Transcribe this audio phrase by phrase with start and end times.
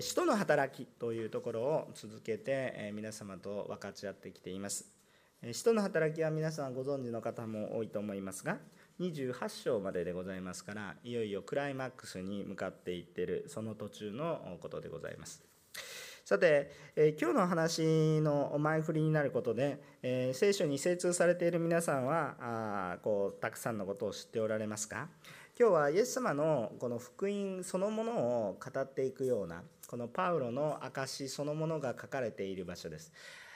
[0.00, 4.86] 使徒の働きというところを続けて皆様と分かち合ってきています。
[5.52, 8.58] 使徒の働きは皆さんご存知の方も多いと思いますが、
[9.00, 15.42] 28章まででございますから、いよいよクライマックスに向かっていってるその途中のことでございます。
[16.24, 25.08] さて、え今日の話の前振りになることで、え聖書に精通されている皆さんはあこうたくさんのことを知っておられますか？
[25.62, 28.12] 今日はイエス様のこの福音そのもの
[28.48, 33.12] を語っていくようなこのパウロの証そのものが書かれている場所です。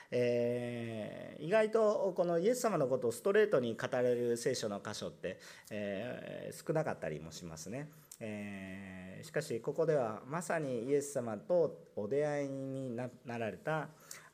[0.09, 5.37] えー、意外とこのイエス様のことをストレートに語れる聖書の箇所って、
[5.69, 7.89] えー、少なかったりもしますね。
[8.21, 13.89] えー、しかしここではまさにイエス様とお出会いになられた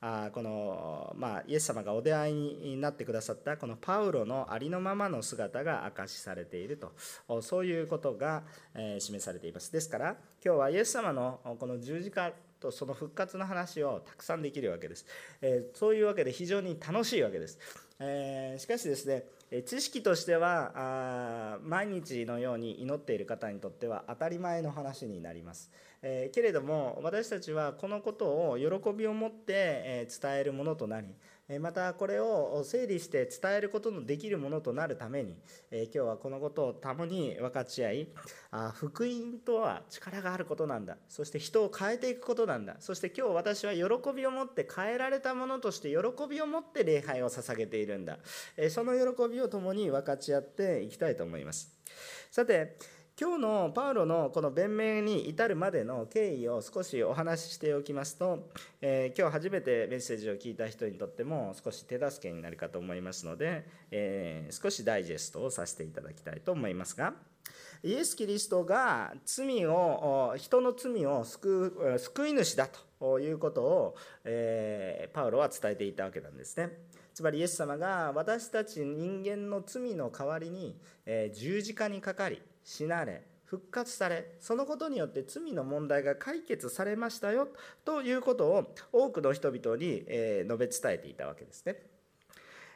[0.06, 6.92] あこの、まあ、イエス様がお出会いになってくださったこのパウロのありのままの姿が明かしされていると。
[7.42, 8.44] そういうことが、
[8.76, 9.72] え、示されています。
[9.72, 15.06] ですから今日はイエス様のこの十字架とその復活の話をたくさんできるわけです、
[15.42, 17.60] え、そういうわけで非常に楽しいわけです、
[18.00, 19.26] え、しかしですね
[19.62, 25.70] 知識としてはあ毎日のように祈っている方にとっては当たり前の話になります、
[26.02, 29.54] えー、けれども私たちはこのことを喜びを持って、
[29.86, 31.08] え伝えるものとなり
[31.60, 35.36] またこれを整理して伝えることのできるものとなるために
[35.72, 38.08] 今日はこのことを共に分かち合い
[38.76, 40.98] 福音とは力があることなんだ。
[41.10, 42.78] そして人を変えていくことなんだ。
[42.80, 43.82] そして今日私は喜
[44.16, 45.98] びを持って変えられたものとして喜
[46.30, 48.20] びを持って礼拝を捧げているんだ。
[48.70, 51.72] その喜びを共に分かち合っていきたいと思います。
[52.32, 52.78] さて
[53.20, 58.50] 今日のパウロのこの弁明に至るまでの経緯を少しお話ししておきますと、
[58.82, 67.14] えー、今日初めてメッセージを聞いた人にとっても少し手助けになるかと思いますので、えー、少しダイジェストをさせていただきたいと思いますが
[67.84, 72.68] イエス・キリストが罪を人の罪を救う救い主だ
[73.00, 76.72] ということを、えー、パウロは伝えていたわけなんですね。
[77.14, 87.48] つまりイエス様が私たち人間の罪の代わりに、え十字架にかかり死なれ復活されそのことによって罪の問題が解決されましたよ
[87.86, 91.76] ということを多くの人々に、え述べ伝えていたわけですね。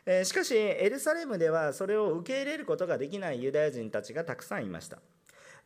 [0.06, 5.00] えしかしエルサレムではそれを受け入れることができないユダヤ人たちがたくさんいました。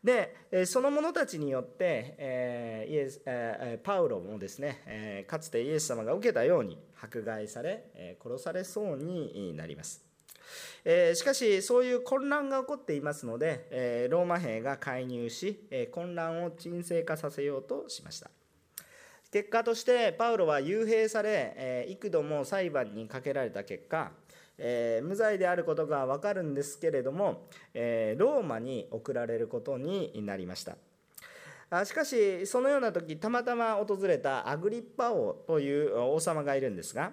[0.02, 0.34] で
[0.66, 10.11] その者たちによって、えイエスえパウロもですね、えかつてイエス様が受けたように迫害され、え殺されそうになります。
[10.84, 18.30] えしかしそういう混乱が起こっていますので、えローマ兵が介入し、え混乱を沈静化させようとしました。
[19.30, 24.10] 結果としてパウロは幽閉され、え幾度も裁判にかけられた結果、
[24.58, 30.76] え無罪であることが分かるんですけれども、えローマに送られることになりました。
[31.86, 37.12] しかしそのような時たまたま訪れたアグリッパ王という王様がいるんですが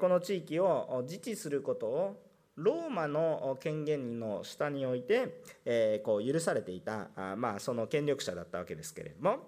[0.00, 2.16] この地域を自治することを
[2.56, 9.38] ローマの権限の下において、えこう許されていたあ、まあ、その権力者だったわけですけれども、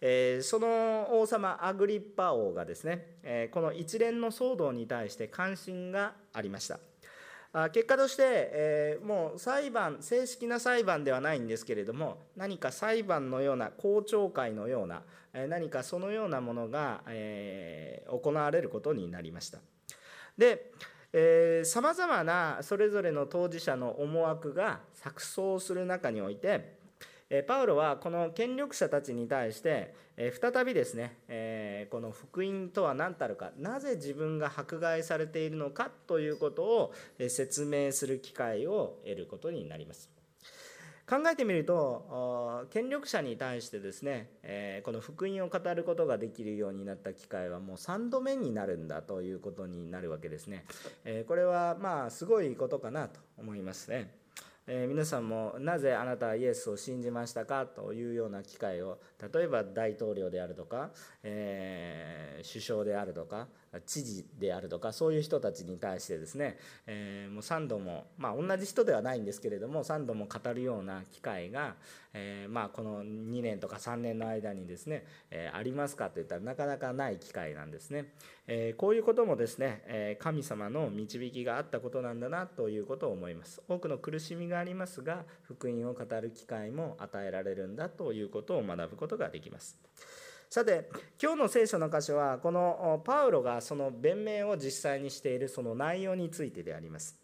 [0.00, 6.78] えその王様アグリッパ王がですね、えこの一連の騒動に対して関心がありました。
[7.70, 15.02] 結果として、えもう裁判正式な裁判ではないんですけれども何か裁判のような公聴会のような
[15.48, 19.58] 何かそのようなものが、え行われることになりました
[20.36, 20.72] で
[21.64, 26.80] さまざまなそれぞれの当事者の思惑が錯綜する中において
[27.46, 29.94] パウロはこの権力者たちに対して
[30.40, 36.94] 再びですねこの福音とは何たるかなぜ自分が迫害されているのかということを
[37.28, 40.21] 説明する機会を得ることになります。
[41.12, 50.64] 考えてみると権力者に対してですね、えこの福音を語ることができるようになった機会はもう3度目になるんだということになるわけですね、
[51.04, 54.22] えこれはまあすごいことかなと思いますね。
[54.66, 58.98] え、皆さんもなぜあなたはイエスを信じましたかというような機会を
[59.34, 60.92] 例えば大統領であるとか、
[61.24, 63.48] え、首相であるとか
[63.80, 71.74] 知事であるとかそういう人たちに対してですね、えー、もう3度も、まあ、同じ人ではないんですけれども3度も語るような機会が、
[72.12, 78.12] えー、まあ、この2年とか3年の間にですね、えー、ありますかといったらなかなかない機会なんですね、
[78.46, 83.62] えこういうこともですね、え神様の導きがあったことなんだなということを思います。
[83.68, 89.78] 多くの苦しみがありますが福音を語る機会も与えられるんだということを学ぶことができます。
[90.52, 97.18] さて今日の聖書の箇所はこのパウロがその弁明を実際にしているその内容についてであります。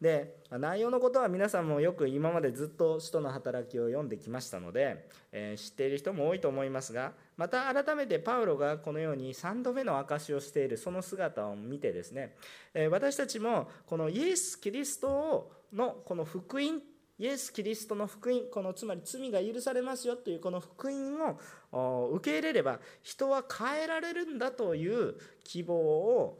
[0.00, 12.34] で内容のことは皆さんもよく今までずっと使徒の働きを読んできましたので、えー、知っている人も多いと思いますがまた改めてパウロがこのように3度目の証しをしているその姿を見てですね、
[12.74, 16.80] えー、私たちもこのイエス・キリストのこの福音
[17.18, 21.38] イエス・キリストの福音このつまり罪が許されますよというこの福音
[21.72, 25.14] を受け入れれば人は変えられるんだという
[25.44, 26.38] 希望を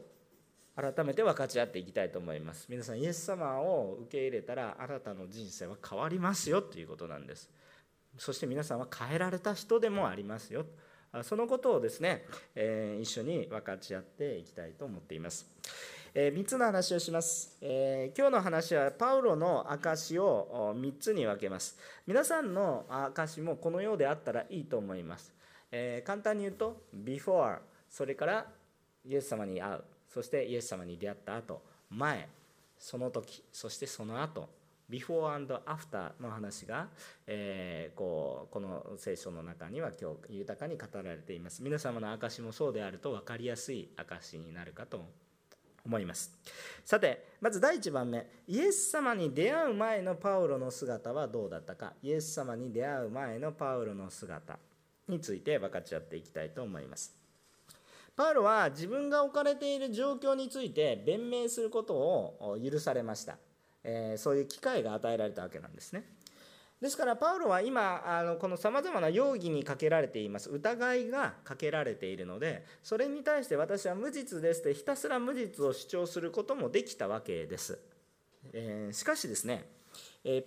[0.75, 2.65] 改めて分かち合っていきたいと思います。
[2.69, 7.49] 皆さんイエス様を受け入れたらあなたの人生は変わりますよということなんです。
[8.17, 10.65] そして皆さんは変えられた人でもありますよ。
[11.23, 12.25] そのことをですね、
[12.55, 15.49] えー、一緒に分かち合っていきたいと思っています。
[16.17, 21.77] え3つの話をします、えー、今日の話はパウロの証を3つに分けます。
[22.07, 25.33] 皆さんの証もこのようであったらいいと思います、
[25.73, 27.57] えー、簡単に言うと before
[27.89, 28.45] それから
[29.03, 29.83] イエス様に会う。
[30.07, 32.29] そしてイエス様に出会った後前
[32.79, 34.47] その時そしてその後
[34.87, 36.87] ビフォーアンドアフターの話が、
[37.27, 41.61] えー、こうこの聖書の中には今日豊かに語られています。
[41.61, 45.03] 皆様の証もそうであると分かりやすい証になるかと
[45.85, 46.31] 思います。
[46.83, 48.25] さてまず第1番目。
[48.47, 51.93] イエス様に出会う前のパウロの姿はどうだったか。
[52.01, 54.57] イエス様に出会う前のパウロの姿
[55.07, 57.13] について分かち合っていきたいと思います。
[58.15, 63.37] パウロは自分が置かれている状況について弁明することを許されました、
[63.83, 66.05] えー、そういう機会が与えられたわけなんですね。
[66.81, 70.49] ですからパウロは今あのこのさまざまな容疑にかけられています。
[70.49, 77.79] 疑いがかけられているのでそれに対して私は無実ですってひたすら無実を主張することもできたわけです、
[78.53, 79.65] えー、しかしですね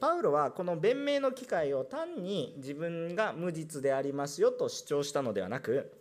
[0.01, 5.93] パウロはこの弁明の機会を単に自分が無実でありますよと主張したのではなく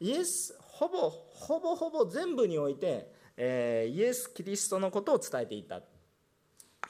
[0.00, 5.80] イエスほぼほぼほぼ全部において、えー、イエス・キリストのことを伝えていた。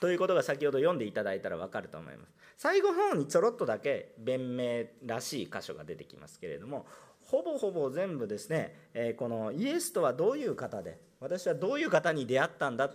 [0.00, 2.32] ということが先ほど読んでいただいたら分かると思います。
[2.56, 6.86] 最後の方にちょろっとだけ弁明らしい箇所が出てきますけれども
[7.22, 12.90] ほぼほぼ全部ですね、えこのイエスとはどういう方で私はどういう方に出会ったんだ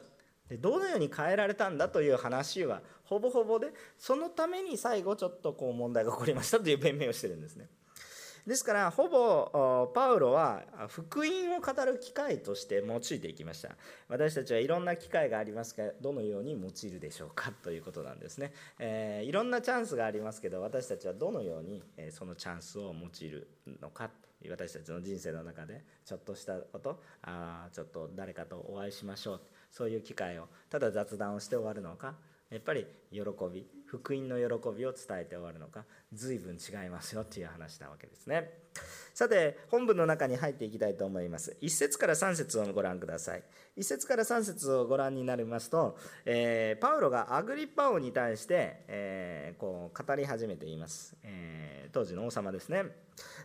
[0.49, 3.67] でどのように変えられたんだという話はほぼほぼで
[3.97, 7.67] そのために最後ちょっとこう問題が起こりましたという弁明をしてるんですね。
[8.47, 13.75] ですからほぼパウロは福音を語る機会として用いていきました。
[14.07, 23.49] 私たちはいろんな機会がありますがどのように用いるでしょうかということなんですね、えー、いろんなチャンスがありますけど私たちはどのようにそのチャンスを用いる
[23.81, 24.09] のか
[24.49, 29.41] 私たちの人生の中でちょっとしたことあちょっと誰かとお会いしましょう
[29.71, 32.15] そういう機会をただ雑談をして終わるのか
[32.49, 33.21] やっぱり喜
[33.51, 38.67] び福音の喜びを伝えて終わるのか随分違いますよっていう話なわけですね。
[39.13, 41.57] さて本文の中に入っていきたいと思います。
[41.61, 43.43] 1節から3節をご覧ください。
[43.77, 52.83] 1節から3節をご覧になりますと、えー、パウロがアグリッパ王に対して、えー、こう語り始めています、えー、当時の王様ですね。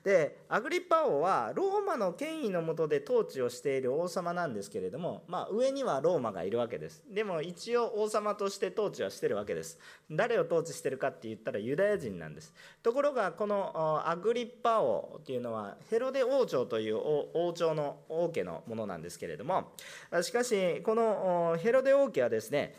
[0.05, 7.05] でアグリッパ王はローマの権威のもとで統治をしている王様なんですけれども、まあ、上にはローマがいるわけです。
[7.09, 9.79] でも一応王様として統治はしてるわけです。
[10.11, 12.52] 誰を統治してるかって言ったらユダヤ人なんです。
[12.83, 19.73] ところがこのアグリッパ王っていうのはヘロデ王朝という王朝の王家のものなんですけれども
[20.23, 22.75] しかしこのヘロデ王家はですね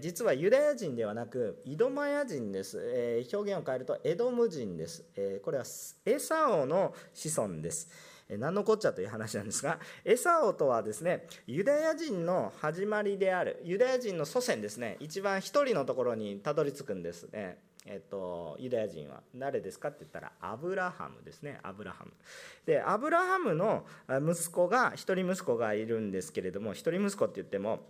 [0.00, 5.04] 実はユダヤ人ではなくイドマヤ人です表現を変えるとエドム人です
[5.42, 5.64] これは
[6.04, 8.12] エサオの子孫です。
[8.38, 17.58] 何のこっちゃという話なんですがエサオとはですねユダヤ人の始まりであるユダヤ人の祖先ですね一番一人のところにたどり着くんですね。
[17.84, 22.12] えっと、ユダヤ人は誰ですかって言ったらアブラハムですねアブラハム。
[22.64, 27.80] でアブラハムの息子が一人息子がいるんですけれども一人息子って言っても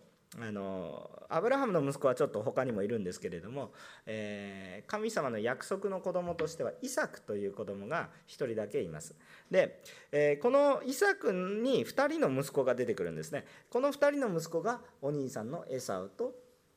[0.41, 3.71] あのアブラハムの息子はちょっと他にもいるんですけれども、
[4.07, 9.15] えー、神様の約束の子供としてはイサクという子供が1人だけいます。
[9.51, 13.45] で、えー、このイサクに2人の息子が出てくるんですね。
[13.69, 16.33] この2人の息子がお兄さんのエサウと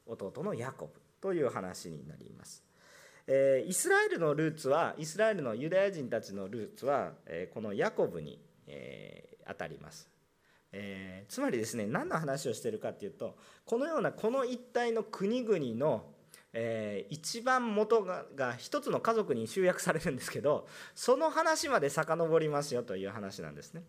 [0.06, 2.62] 弟のヤコブという話になります。
[3.28, 10.10] えー、イスラエルのルーツはイスラエルのユダヤ人たちのルーツは、えー、このヤコブに、えー、当たります
[10.78, 16.04] え、つまりですね何の話をしてるかっていうとこのようなこの一帯の国々の、
[16.54, 23.84] えー、一番元がが一つの家族に集約されるんですけどその話まで遡りますよという話なんですね。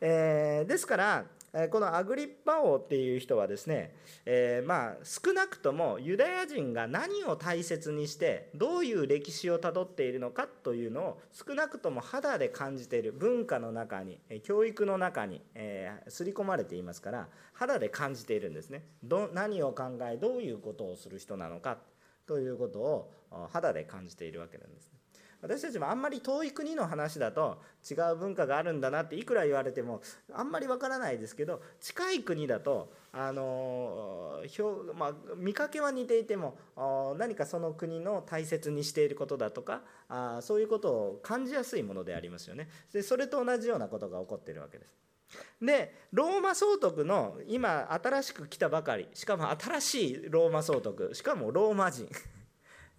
[0.00, 1.24] えー、ですから
[1.70, 3.94] このアグリッパ王っていう人はですね、
[4.26, 21.78] えー、まあ少なくともユダヤ人が何を大切にしてどういう歴史をたどっているのかというのを少なくとも肌で感じている文化の中に教育の中に、えー、刷り込まれていますから肌で感じているんですねど何を考えどういうことをする人なのか
[22.26, 23.10] ということを
[23.50, 24.97] 肌で感じているわけなんです、ね。
[25.40, 30.00] 私たちもあんまり遠い国の話だと違う文化があるんだなっていくら言われても
[30.32, 34.42] あんまりわからないですけど近い国だとあの
[34.94, 36.58] まあ、見かけは似ていても
[37.18, 42.68] 何かその国の大切にしていることだとかあそういうことを感じやすいものでありますよね。
[42.92, 44.94] でそれと同じようなことが起こっているわけです。
[45.60, 52.08] でローマ総督の今新しく来たばかりしかも新しいローマ総督しかもローマ人。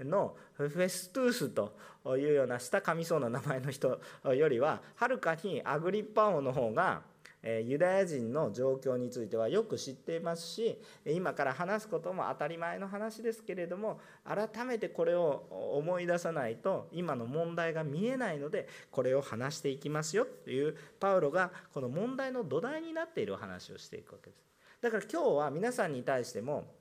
[0.03, 1.73] のフェストゥースと
[2.17, 7.01] いうような下噛みそうな名前の人よりははるかにアグリッパ王の方が
[7.41, 15.45] ユダヤ人の状況についてはよく知っていますし今から話すことも当たり前の話ですけれども改めてこれを
[15.77, 24.49] 思い出さないと今の問題が見えないのでこれを話していきますよというパウロがこの問題の土台になっている話をしていくわけです。
[24.81, 26.78] だから今日は皆さんに対しても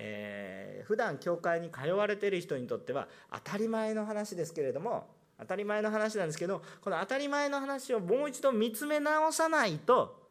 [0.00, 5.08] えー、普段教会に通われている人にとっては当たり前の話ですけれども
[5.40, 10.28] 当たり前の話なんですけどこの当たり前の話をもう一度見つめ直さないと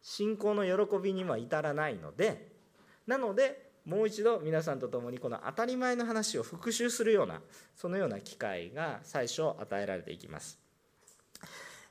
[0.00, 2.52] 信仰の喜びには至らないので
[3.08, 7.40] なのでもう一度皆さんと共にこの当たり前の話を復習するような
[7.74, 10.61] そのような機会が最初与えられていきます。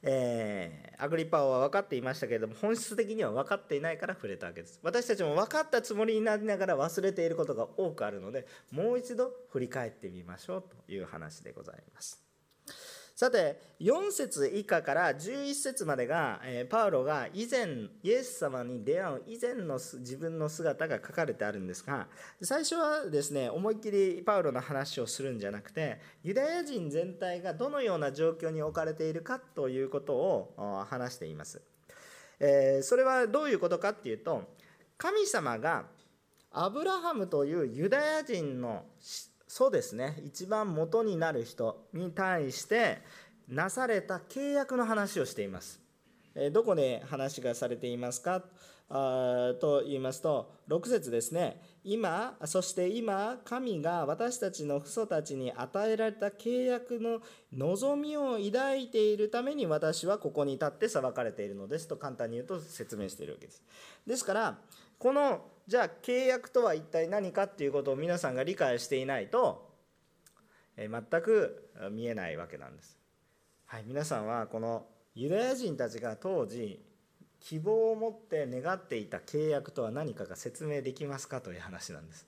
[0.04, 4.80] えー、アグリパオは分かっていましたけれども本質的には分かっていないから触れたわけです。
[4.82, 12.24] 私たちも分かったつもりになりながら忘れていることが多くあるのでもう一度振り返ってみましょうという話でございます。
[13.22, 17.68] さて4節以下から11節までが、えパウロが以前
[18.02, 22.08] イエス様に出会う以前の自分の姿が書かれてあるんですが
[22.42, 31.62] 最初はですね思いっきりパウロの話をするんじゃなくてユダヤ人全体がどのような状況に置かれているかということを話しています。
[32.40, 34.46] えそれはどういうことかっていうと
[34.98, 35.86] 神様が
[36.50, 38.84] アブラハムというユダヤ人の
[39.54, 40.16] そうですね。
[40.26, 43.00] 一番元になる人に対して
[43.50, 45.82] なされた契約の話をしています。
[46.54, 48.46] どこで話がされていますか？
[48.88, 51.62] あと言いますと6節ですね。
[51.84, 57.20] 今そして今神が私たちの父祖たちに与えられた契約の
[57.52, 63.62] 望みを抱いているために私はここに立って裁かれているのですと簡単に言うと説明しているわけです。
[64.08, 64.58] ですから
[65.02, 69.68] このじゃあ契約とは一体何かっていうことを皆さんが理解していないと、
[70.78, 73.00] え全く見えないわけなんです。
[73.66, 76.80] はい、皆さんはこのユダヤ人たちが当時
[77.40, 82.28] 希望を持って願っていた契約とは何かが説明できますかという話なんです。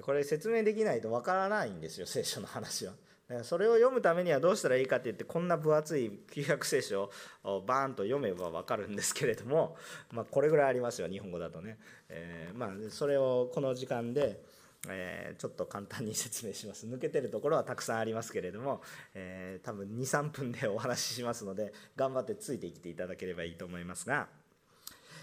[0.00, 2.92] これ説明できないとわからないんですよ聖書の話は。
[3.42, 7.10] それを読むためにはどうしたらいいかって言ってこんな分厚い旧約聖書
[7.44, 9.76] を バーンと読めば分かるんですけれども、
[10.12, 14.42] まあ、これぐらいありますよ日本語だとね、えー、まあそれをこの時間で、
[14.88, 16.86] えー、ちょっと簡単に説明します。
[16.88, 18.82] 抜けてるところはたくさんありますけれども、
[19.12, 24.28] えー、多分23分でお話ししますので頑張ってついてきていただければいいと思いますが、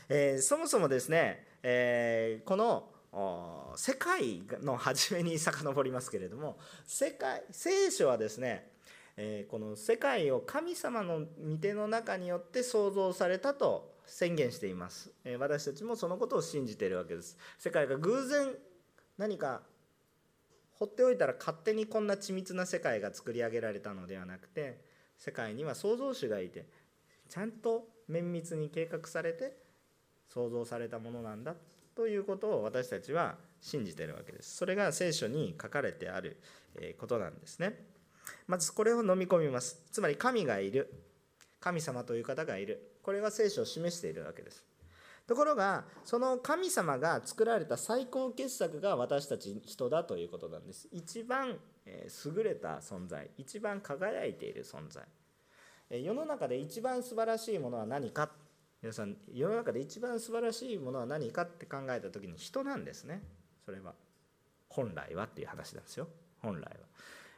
[0.09, 2.94] えそもそもですね、えこの
[3.75, 8.69] 世界の初めに遡りますけれども世界聖書はですね、
[9.15, 17.37] えこの世界を神様の御手の中によって創造されたと宣言しています、え私たちもそのことを信じているわけです。
[17.57, 18.49] 世界が偶然
[19.17, 19.61] 何か
[20.73, 24.81] 放っておいたら勝手にこんな緻密な世界が作り上げられたのではなくて
[25.17, 26.65] 世界には創造主がいて
[27.29, 29.55] ちゃんと綿密に計画されて
[30.27, 31.55] 創造されたものなんだ。
[31.95, 34.57] ということを私たちは信じているわけです。
[34.57, 36.41] それが聖書に書かれてある
[36.99, 37.85] ことなんですね。
[38.47, 39.81] まずこれを飲み込みます。
[39.91, 40.93] つまり神がいる。
[41.59, 42.97] 神様という方がいる。
[43.01, 44.63] これが聖書を示しているわけです。
[45.25, 50.87] ところが、その神様が作られた最高傑作が私たち人だということなんです。
[50.91, 55.03] 一番優れた存在、一番輝いている存在。
[55.89, 58.29] 世の中で一番素晴らしいものは何か
[58.85, 63.23] 皆さん世の中で一番素晴らしいものは何かって考えた時に人なんですね。
[63.65, 63.95] それは。
[64.69, 66.07] 本来はっていう話なんですよ。
[66.39, 66.69] 本来は、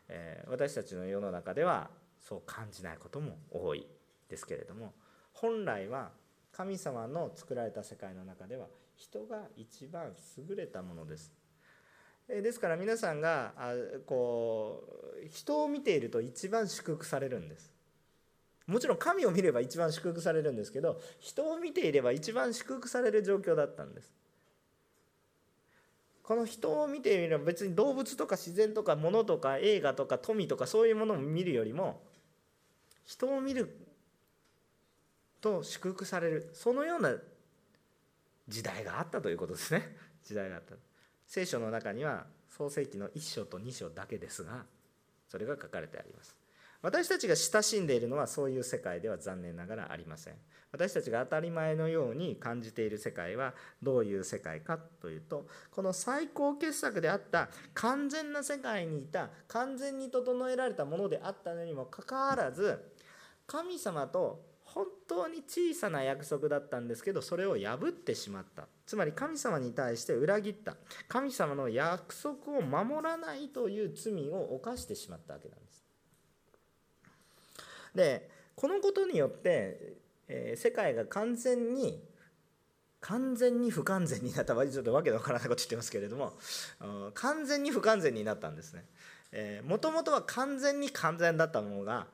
[0.09, 1.89] えー、私たちの世の中では
[2.19, 3.87] そう感じないことも多い
[4.27, 4.93] ですけれども
[5.31, 6.11] 本来は
[6.51, 10.11] 神様の作られた世界の中では人が一番
[10.49, 11.31] 優れたものです。
[12.27, 13.53] ですから皆さんが
[14.05, 14.83] こ
[15.23, 17.76] う人を見ていると一番祝福されるんです。
[18.67, 24.13] もちろん神を見れば一番祝福されるんですけど人を見ていれば一番祝福される状況だったんです。
[26.21, 32.01] この人を見てみれば別に動物とか自然とか物とか映画とか富とかそういうものを見るよりも
[33.05, 33.87] 人を見る
[35.39, 37.13] と祝福されるそのような
[38.49, 39.95] 時代があったということですね。
[40.25, 40.75] 時代があった。
[41.25, 44.65] 聖書の中には創世記の1章と2章だけですが
[45.29, 46.36] それが書かれてあります。
[46.81, 50.35] 私たちが親しんでいるのはそういう世界では残念ながらありません。
[50.71, 62.83] 私たちが当たり前のように感じている世界はどういう世界かというとこの最高傑作であった完全な世界にいた完全に整えられたものであったのにもかかわらず
[63.47, 68.67] 神様と本当に小さな約束だったんですけどそれを破ってしまった。
[68.85, 70.75] つまり神様に対して裏切った。
[71.07, 75.66] 神様の約束を守らないという罪を犯してしまったわけなんです。
[77.97, 79.97] でこのことによって、
[80.29, 82.01] えー、世界が完全に
[83.01, 86.33] 完全に不完全になったちょっとわけのわからないこと言ってますけれども
[87.13, 88.85] 完全に不完全になったんですね。
[89.67, 92.07] もともとは完全に完全だったものが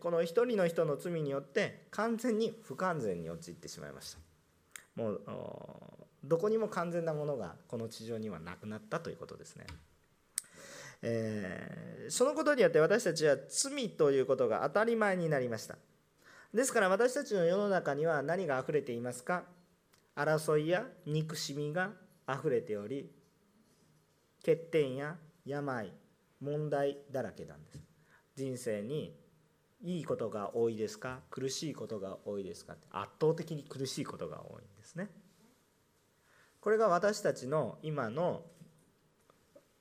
[0.00, 4.18] この一人の人の罪によって完全に不完全に陥ってしまいました。
[4.94, 5.22] もう
[6.24, 9.66] どこにも完全なものがこの地上にはなくなったということですね。
[11.02, 15.76] えー、そのことによって私たちは罪ということが当たり前になりました。
[16.54, 19.44] ですから私たちの世の中には何があふれていますか？
[20.14, 21.90] 争いや憎しみが
[22.26, 23.10] あふれており
[24.44, 25.92] 欠点や病
[26.40, 27.80] 問題だらけなんです。
[28.36, 29.14] 人生に
[29.82, 31.20] いいことが多いですか？
[31.30, 32.76] 苦しいことが多いですか？
[32.90, 35.08] 圧倒的に苦しいことが多いんですね。
[36.60, 38.42] これが私たちの今の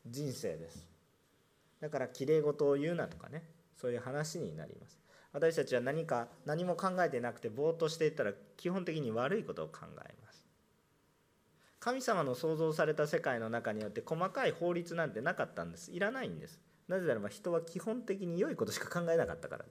[0.08, 0.91] 人生です。
[1.82, 3.44] だからきれい事を言うなとかね
[3.76, 5.00] そういう話になります。
[5.34, 10.46] 私たちは何か何も考えてなくてぼーっとしていたら基本的に悪いことを考えます。
[11.80, 15.92] 神様の創造された世界の中によって細かい法律なんてなかったんです。
[15.92, 16.62] いらないんです。
[16.88, 19.66] なぜならば人は基本的に良いことしか考えなかったから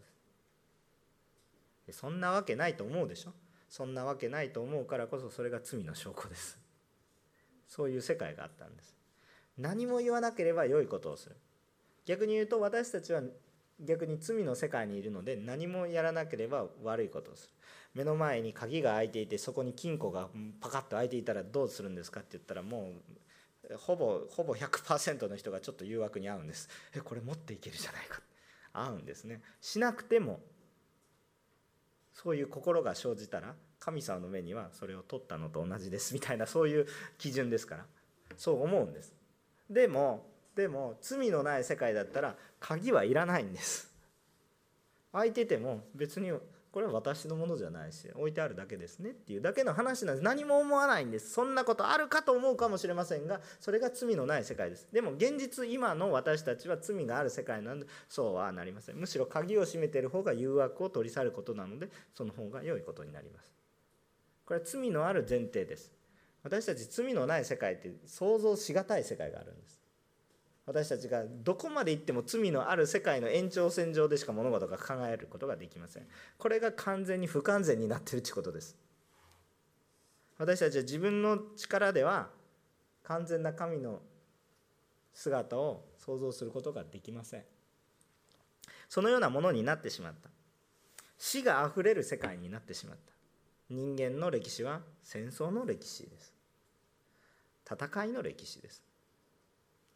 [1.86, 1.98] です。
[1.98, 3.32] そんなわけないと思うでしょ？
[3.68, 6.58] そんなわけないと思うからこそそれが罪の証拠です。
[7.68, 8.96] そういう世界があったんです。
[9.58, 11.36] 何も言わなければ良いことをする。
[12.10, 13.22] 逆に言うと私たちは
[13.78, 17.54] 逆に罪の世界にいるので何もやらなければ悪いことをする。
[17.94, 20.28] 目の前に鍵が開いていてそこに金庫が
[20.60, 22.90] パカッと開いていたらどうするんですかって言ったらも
[23.70, 26.68] うほぼほぼ100%の人がちょっと誘惑に合うんです。
[26.96, 28.20] えこれ持っていけるじゃないか。
[28.72, 29.40] 合うんですね。
[29.60, 30.40] しなくても
[32.12, 36.12] そういう心が生じたら神様の目にはそれを取ったのと同じです。
[36.12, 36.86] みたいなそういう
[37.18, 37.86] 基準ですから。
[38.36, 39.14] そう思うんです。
[39.68, 43.90] でもでも罪のない世界だったら鍵はいらないんです。
[45.12, 46.32] 開いてても別に
[46.72, 50.24] これは私のものじゃないし置いてあるだけですねっていうだけの話なんです。
[50.24, 51.32] 何も思わないんです。
[51.32, 54.88] そんなことあるかと思うかもしれませんがそれが罪のない世界です。
[54.92, 58.96] でも現実今の私たちは罪がある世界なんでそうはなりません。
[58.96, 63.52] むしろ鍵を閉めてる方が誘惑を取り去ることなのでその方が良いことになります。
[64.44, 65.92] これは罪のある前提です。
[66.44, 69.79] 私たち罪のない世界って想像しがたい世界があるんです。
[70.70, 76.06] 私たちがどこまで行っても罪のある世界の延長線上でしか物事が考えることができません。
[76.38, 78.76] これが完全に不完全になってるということです。
[80.38, 82.28] 私たちは自分の力では
[83.02, 83.98] 完全な神の
[85.12, 87.42] 姿を想像することができません。
[88.88, 90.30] そのようなものになってしまった。
[91.18, 93.12] 死があふれる世界になってしまった。
[93.70, 96.32] 人間の歴史は戦争の歴史です。
[97.68, 98.89] 戦いの歴史です。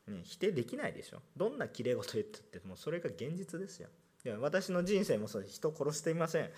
[0.06, 1.22] ね、否定できないでしょ。
[1.36, 3.88] どんなきれい事言ってってもそれが現実ですよ。
[4.24, 6.50] いや私の人生もそう人を殺していません。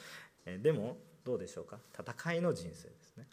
[0.47, 1.79] えでもどうでしょうか。
[1.99, 3.27] 戦いの人生ですね。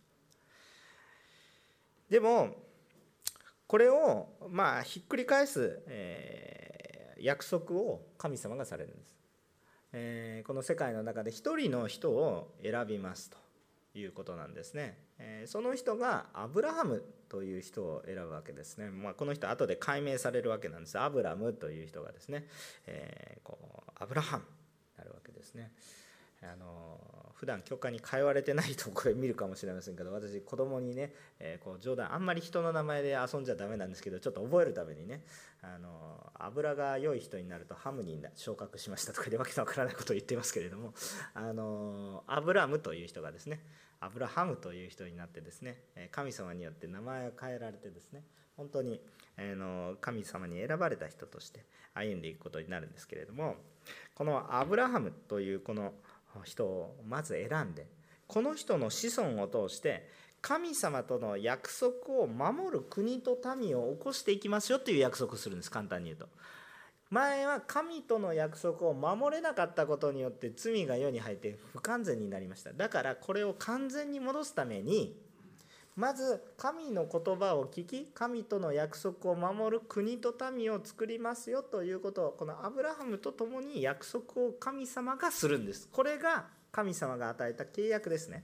[2.10, 2.56] でも
[3.68, 9.16] これをまあひっくり返す、えー、約束を神様がされるんです、
[9.94, 13.38] えー、この世界の中で一人の人を選びますと
[13.98, 14.98] いうことなんですね。
[15.24, 18.90] えその人がアブラハムという人を選ぶわけですね。
[18.90, 21.00] まあ、この人後で解明されるわけなんです。
[21.00, 22.46] アブラムという人がですね、
[22.86, 23.58] え、こ
[23.88, 24.50] うアブラハムに
[24.98, 25.72] なるわけですね。
[26.44, 27.00] あの
[27.36, 35.24] 普段教会に通われてない人これ見るかもしれませんけど私子供にね、えー、こう冗談あんまり人の名前で遊んじゃダメなんですけどちょっと覚えるためにね
[35.62, 40.94] あの油が良い人になるとハムに昇格しましたとかでわけのわからないことを言ってますけれども
[41.34, 43.62] あのアブラムという人がですね
[44.04, 45.78] アブラハムという人になってですね
[46.12, 48.24] 神様によって名前を変えられてですね
[48.56, 49.02] 本当に、
[50.00, 53.56] 神様に選ばれた人として歩んでいくことになるんですけれども
[54.14, 55.94] このアブラハムというこの
[56.44, 57.88] 人をまず選んで
[58.28, 60.08] この人の子孫を通して
[60.42, 66.28] 神様との約束を守る国と民を起こしていきますよという約束をするんです簡単に言うと。
[67.14, 72.74] 前は神との約束を守れなかったことによって罪が世に入って不完全になりました。
[72.74, 75.16] だからこれを完全に戻すために
[75.96, 85.88] まず神の言葉を聞き神との約束を守る国と民を作りますよということをこのアブラハムと共に約束を神様がするんです。
[85.92, 88.44] これが神様が与えた契約ですね。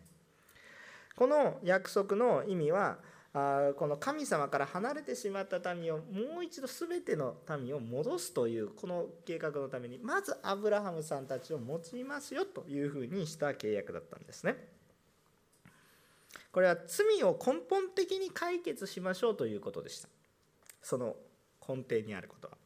[1.16, 3.00] この約束の意味は
[3.34, 14.56] あこの神様から離れてしまった民をもう一度全ての民を戻すというこの計画のためにまずアブラハムさんたちを用いますよというふうにした契約だったんですね。
[16.52, 20.10] これは罪を根本的に解決しましょうということでした。
[20.82, 21.16] その
[21.68, 22.58] 根底にあることは。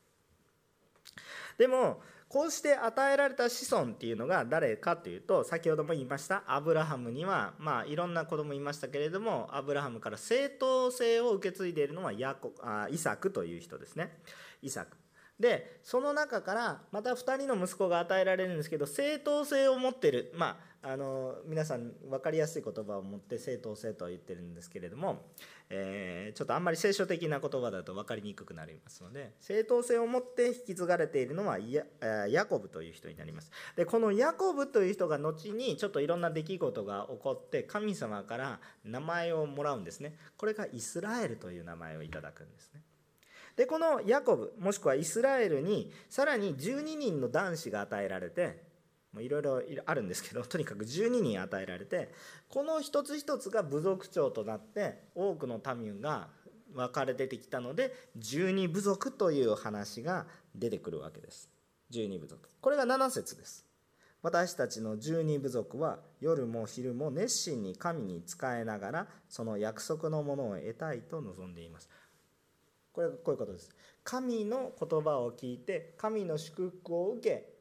[1.57, 2.01] でも
[2.33, 14.17] こうして与えられた子孫っていうのが誰かというと先ほども言いましたアブラハムにはまあいろんな子供いましたけれどもアブラハムから正当性を受け継いでいるのはヤコあイサクという人ですね。
[14.63, 14.97] イサク。
[15.39, 20.31] でその中からまた2人の息子が与えられるんですけど正当性を持ってる。
[20.35, 25.21] まああの皆さん分かりやすい言葉を持って正当性とは言ってるんですけれども、
[25.69, 33.49] えー、ちょっとあんまり聖書的な言葉だと分かりにくくなりますので正当性を持って引き継がれているのはヤコブという人になります。
[33.77, 40.17] でこのヤコブという人が後にちょっといろんな出来事が起こって神様から名前をもらうんですね。
[40.35, 42.81] これがイスラエルという名前をいただくんですね。
[43.55, 48.72] でこのヤコブもしくはイスラエルにさらに12人の男子が与えられて
[49.19, 52.11] いろいろあるんですけど とにかく12人与えられて
[52.49, 56.29] この一つ一つが部族長となって多くの民が
[56.73, 61.49] 分かれ出てきたので12部族という話が出てくるわけです。
[61.91, 62.49] 12部族。
[62.59, 63.65] これが7節です。
[64.23, 71.89] 私たちの12部族は夜も昼も熱心に神に仕えながらその約束のものを得たいと望んでいます。
[72.93, 73.69] これこういうことです。
[74.03, 77.52] 神の言葉を聞いて神の祝福を受け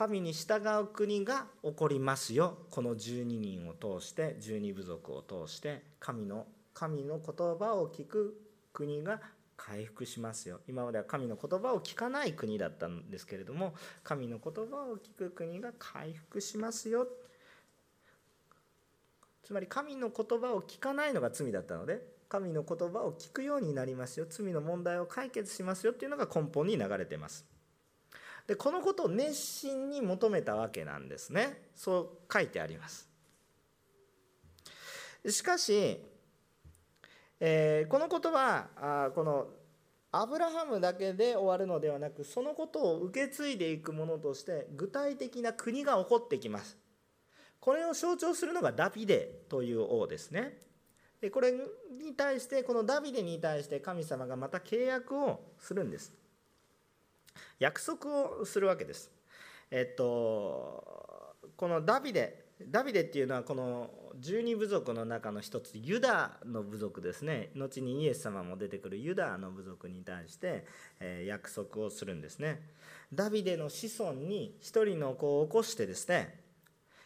[0.00, 2.56] 神に従う国が起こりますよ。
[2.70, 8.34] この12人を通して12部族を通して神の神の言葉を聞く
[8.72, 9.20] 国が
[9.58, 10.60] 回復しますよ。
[10.66, 17.06] 今までは神の言葉を聞かない国だったんですけれども神の言葉を聞く国が回復しますよ。
[19.42, 24.24] つまり神の言葉を聞かないのが罪だったので神の言葉を聞くようになりますよ。
[24.30, 27.49] 罪の問題を解決しますよっていうのが根本に流れてます。
[28.50, 31.68] でこのことを熱心に求めたわけなんですね。
[31.76, 33.08] そう書いてあります。
[35.28, 36.00] しかし、
[37.38, 39.46] えー、このことはあこの
[40.10, 46.76] アブラハムだけで終わるのではなくそのことを受け継いでいくものとして具体的な国が起こってきます。
[47.60, 50.58] これを象徴するのがダビデという王ですね。
[51.20, 56.19] でこれに対してこのダビデに対して神様がまた契約をするんです。
[57.58, 59.10] 約束をするわけです。
[59.70, 67.50] えっとこのダビデダビデっていうのはこの十二部族の中の一つユダの部族ですね。
[67.54, 70.66] 後にイエス様も出てくるユダの部族に対して、
[71.00, 72.60] え約束をするんですね。
[73.12, 76.38] ダビデの子孫に一人の子を起こしてですね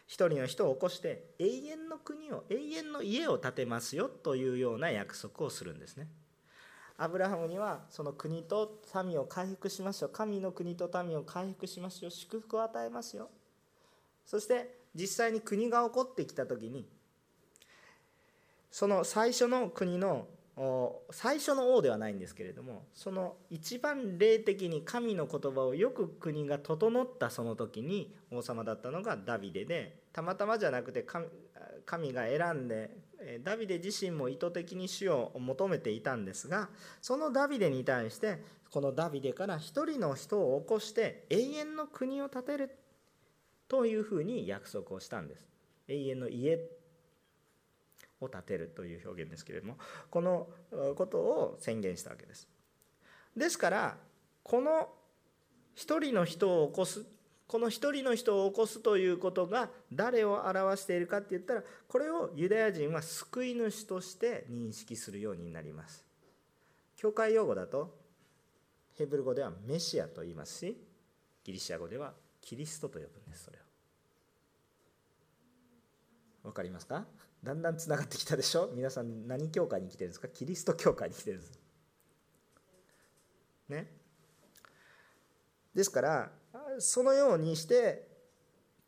[0.06, 6.08] 一人の人を起こして永遠の国を永遠の家を建てますよというような約束をするんですね。
[6.96, 13.28] アブラハムにはその国と民を回復しますよ神の国と民を回復しますよ祝福を与えますよ。
[14.24, 16.86] そして実際に国が起こってきた時に
[18.70, 20.26] その最初の国の
[21.10, 31.04] 最初の王ではないんですけれどもその一番霊的に神の言葉をよく国が整ったその時に王様だったのがダビデでたまたまじゃなくて
[31.84, 32.90] 神が選んで
[33.42, 36.68] ダビデ自身も意図的に死を求めていたんですが
[37.00, 42.78] そのダビデに対してこのダビデから一人の人を起こして永遠の国を建てる
[43.68, 45.48] というふうに約束をしたんです。
[45.88, 46.58] 永遠の家
[48.20, 49.78] を建てるという表現ですけれども
[50.10, 50.48] この
[50.96, 52.48] ことを宣言したわけです。
[53.36, 53.96] ですから
[54.42, 54.88] この
[55.74, 57.04] 一人の人を起こす
[57.54, 66.04] この一人の人を起こすということが誰を表しているかって言ったらこれをユダヤ人は救い主として認識するようになります。
[66.96, 67.96] 教会用語だと
[68.98, 70.58] ヘブル語ではメシアと言います。
[70.58, 70.76] し
[71.44, 73.60] ギリシャ語ではキリストと呼ぶんですそれを。
[76.48, 77.06] 分かりますか？
[77.44, 78.68] だんだんつながってきたでしょ？
[78.74, 80.26] 皆さん何教会に来てるんですか？
[80.26, 81.52] キリスト教会に来てるんです。
[83.68, 83.86] ね？
[85.72, 86.32] ですから
[86.78, 88.06] そのようにして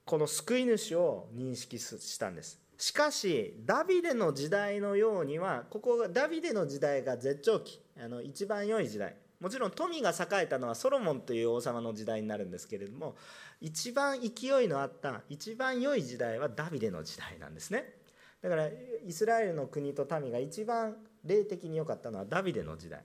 [0.04, 2.60] この救い主を認識したんです。
[2.78, 7.80] しかしダビデの時代のようにはここがダビデの時代が絶頂期。
[7.98, 9.16] あの一番良い時代。
[9.40, 13.16] もちろん富が栄えたのはソロモンという王様の時代になるんですけれども
[13.60, 17.94] 一番勢いのあった一番良い時代はダビデの時代なんですね。
[18.42, 18.68] だから
[19.04, 23.02] イスラエルの国と民が一番霊的に良かったのはダビデの時代。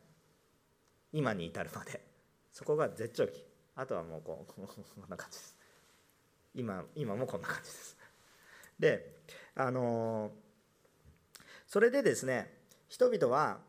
[1.14, 2.02] 今に至るまで。
[2.54, 3.51] そこが絶頂期。
[3.76, 5.58] あとはもうこうこんな感じです。
[6.54, 7.98] 今今もこんな感じです。
[8.80, 9.22] で
[9.56, 10.32] あの
[11.68, 12.52] それでですね
[12.90, 13.60] 人々は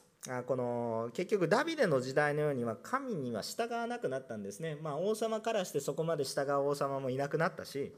[0.47, 7.93] この結局ダビデの時代のようには神には従わなくなったんですね、まあ、王様からしてそこまで従う王様もいなくなったし、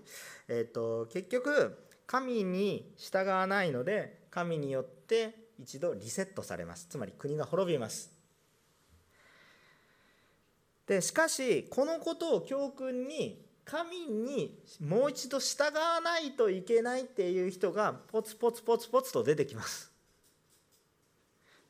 [0.48, 6.86] えーと、結局神に従わないので神によって一度リセットされます。
[6.88, 8.13] つまり国が滅びます。
[10.86, 19.90] でしかしこのことを教訓に神にもう一度従わないといけないっていう人がポツポツポツポツと出てきます。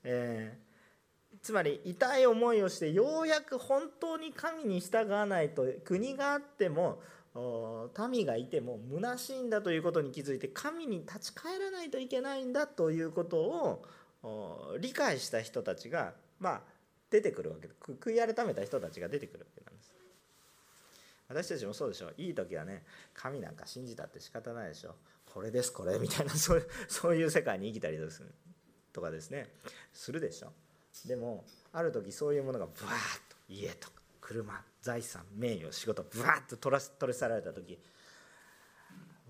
[0.03, 7.01] えー、つまり痛い思いをしてようやく本当に神に従わないと国があっても
[8.11, 13.39] 民がいても虚しいんだということに気づいて神に立ち返らないといけないんだということ
[14.23, 16.61] を理解した人たちがまあ
[17.15, 19.93] 出てくるわけで悔い改めた人たちが出てくるわけなんです。
[21.29, 22.83] 私たちもそうでしょいい時はね
[23.15, 24.97] 神なんか信じたって仕方ないでしょ。
[25.33, 28.23] これですこれみたいな そういうそういう世界に生きたりす
[28.93, 29.49] とかですね。
[29.93, 30.53] するでしょ。
[31.07, 37.79] でもある時そういうものがブワーッと家とか車財産名誉仕事ブワーッと取ら取り去られた時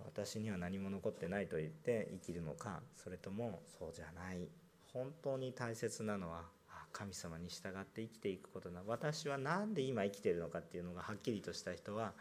[0.07, 4.49] 私には何も残ってないと言って生きるのかそれともそうじゃない。
[4.95, 6.54] 本当に大切なのは
[6.95, 12.13] 神様に従って生きていくことな私は何で今生きてるのかっていうのがはっきりとした人は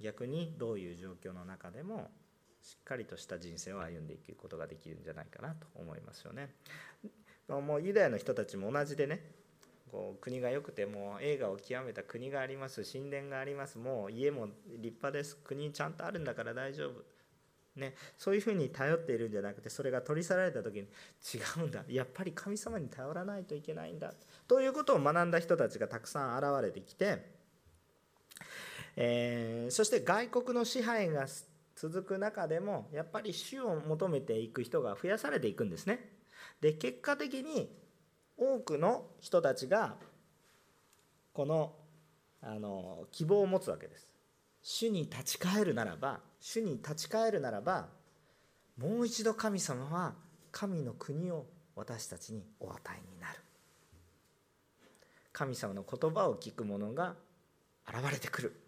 [0.00, 2.10] 逆にどういう状況の中でも
[2.62, 6.48] しっかりとした人生を歩んでいくことができるんじゃないかなと思いますよね。
[7.48, 9.20] もうユダヤの人たちも同じでね
[9.92, 17.04] こう国が良くても映画を極めた国があります神殿がありますもう家も立派です国ちゃんとあるんだから大丈夫
[17.76, 24.14] ね、そういうふうに頼っているんじゃなくてそれが取り去られた時に違うんだやっぱり神様に頼らないといけないんだ
[24.46, 27.18] ということを学んだ人たちがたくさん現れてきて、
[28.96, 31.26] えー、そして外国の支配が
[31.74, 35.98] 続く中でもやっぱり主を求めていく人が増やされていくんですね。
[36.60, 37.68] で結果的に
[38.36, 39.96] 多くの人たちが
[41.32, 41.74] この
[42.40, 44.06] あの希望を持つわけです。
[44.62, 47.88] 主に立ち返るならば主に立ち返るならば
[48.76, 50.12] もう一度神様は
[50.52, 53.40] 神の国を私たちにお与えになる。
[55.32, 57.14] 神様の言葉を聞く者が
[57.88, 58.60] 現れてくる。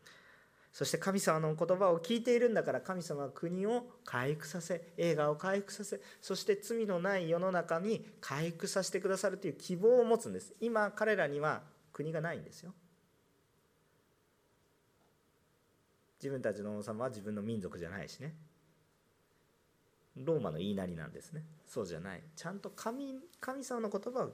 [0.73, 10.55] そして神様の言葉を聞いているんだから神様は国を回復させ映画を回復させそして罪のない世の中に回復させてくださるという希望を持つんです。
[10.61, 11.61] 今彼らには
[11.93, 12.73] 国がないんですよ。
[16.27, 18.35] 自分たちの王様は自分の民族じゃないしね。
[20.17, 21.45] ローマの言いなりなんですね。
[21.69, 22.23] そうじゃない。
[22.35, 24.33] ちゃんと神神様の言葉を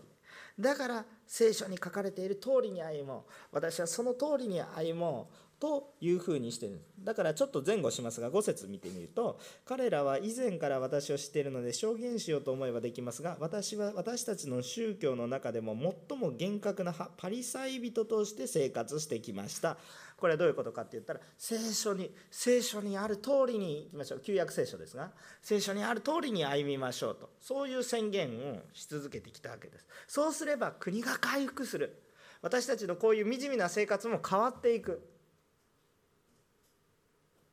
[0.59, 3.33] だから聖書に書かれている通りに歩もう。
[3.52, 5.52] 私はその通りに歩もう。
[5.62, 15.77] というふうにしてるだからちょっと前後しますが5節見てみると彼らは以前から私を知っているので証言しようと思えばできますが私は私たちの宗教の中でも
[16.09, 19.77] 最も厳格なパリサイ人として生活してきました。
[20.16, 24.20] これはどういうことかって言ったら聖書に聖書にある通りにいきましょう。
[24.20, 27.31] 旧約聖書ですが聖書にある通りに歩みましょうと。
[27.40, 29.87] そういう宣言をし続けてきたわけです。
[30.09, 32.03] そうすれば国が回復する。
[32.40, 35.12] 私たちのこういう惨めな生活も変わっていく。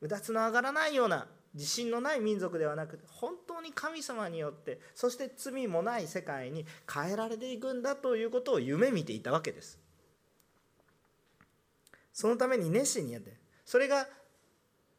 [0.02, 9.80] うだつの上がらないような自信のない民族ではなくて本当に神様によってそして罪もない世界に変えられていくんだということを夢見ていたわけです。
[12.14, 14.06] そのために熱心にやってそれが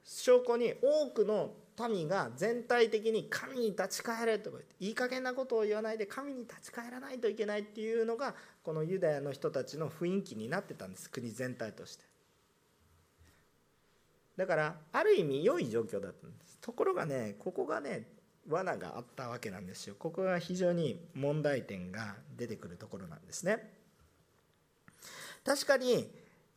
[0.05, 1.53] 証拠に多くの
[1.89, 12.10] 民が全体的に神に立ち返れとか言っていい加減なことを言わないで神に立ち返らないといけないっていうのがこのユダヤの人たちの雰囲気になってたんです国全体として。
[14.41, 16.57] だからある意味良い状況だったんです。
[16.63, 18.07] ところがねここがね
[18.49, 19.95] 罠があったわけなんですよ。
[19.99, 23.71] ここが非常に問題点が出てくるところなんですね。
[25.45, 26.11] 確かに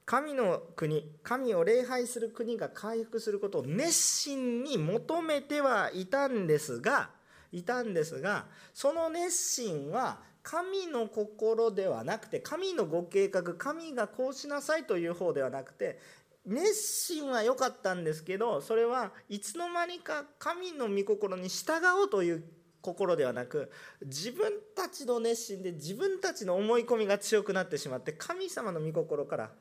[0.06, 7.10] 神の国神を礼拝する国が回復することを熱心に求めてはいたんですが
[7.52, 16.00] いたんですがその熱心は神の心ではなくて神のご計画神がこうしなさいという方ではなくて
[16.46, 22.44] 熱心は良かったんですけどそれはいつの間にか神の御心に従おうという
[22.82, 23.72] 心ではなく
[24.06, 29.52] 自分たちの熱心で自分たちの思い込みが強くなってしまって神様の御心から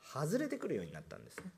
[0.00, 1.50] 外れてくるようになったんですね。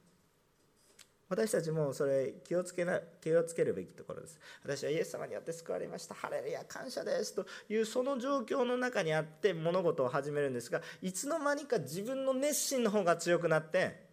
[1.29, 4.38] 私たちもそれ気をつけな気をつけるべきところです。
[4.62, 6.14] 私はイエス様によって救われました。
[6.14, 14.03] ハレルヤ感謝ですというその状況の中にあって物事を始めるんですがいつの間にか自分の熱心の方が強くなって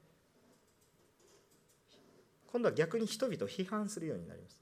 [2.52, 4.60] 今度は逆に人々を批判するようになります。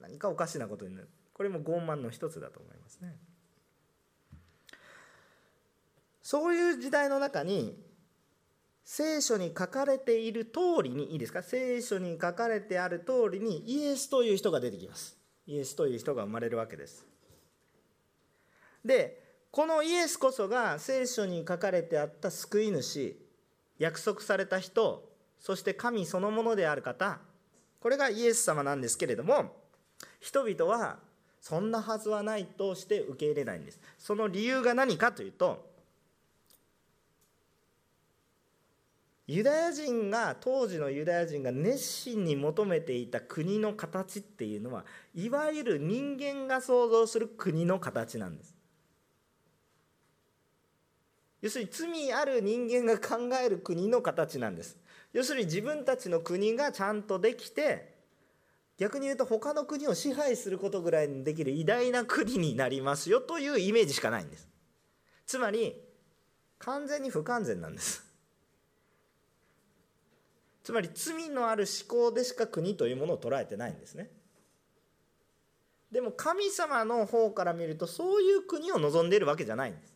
[0.00, 1.08] 何かおかしなことになる。
[1.32, 3.16] これも傲慢の一つだと思いますね。
[6.22, 7.76] そういう時代の中に
[8.84, 11.42] 聖書に書かれている通りにいいですか？
[11.42, 17.06] 聖書に書かれてある通りにイエスという人が出てきますイエスという人が生まれるわけです
[18.84, 23.16] でこのイエスこそが聖書に書かれてあった救い主
[23.82, 25.02] 約束された人
[25.40, 27.18] そして神そのものである方
[27.80, 29.56] これがイエス様なんですけれども
[30.20, 30.98] 人々は
[31.40, 33.80] そんなはずはないとして受け入れないんです。
[33.98, 35.68] その理由が何かというと
[39.26, 48.51] ユダヤ人が当時のユダヤ人が熱心に求めていた国の形っていうのはいわゆる人間が想像する国の形なんです。
[51.42, 54.78] 要するに罪ある人間が考える国の形なんです。
[55.12, 57.92] 要するに自分たちの国がちゃんとできて
[58.78, 64.48] 逆に言うと他の国を支配することぐらいにできる偉大な国になりますよというイメージしかないんです。
[65.26, 65.76] つまり
[66.58, 68.04] 完全に不完全なんです。
[70.62, 74.10] つまり罪のある思考でしか国というものを捉えてないんですね。
[75.90, 79.91] でも神様の方から見るとそういう国を望んでいるわけじゃないんです。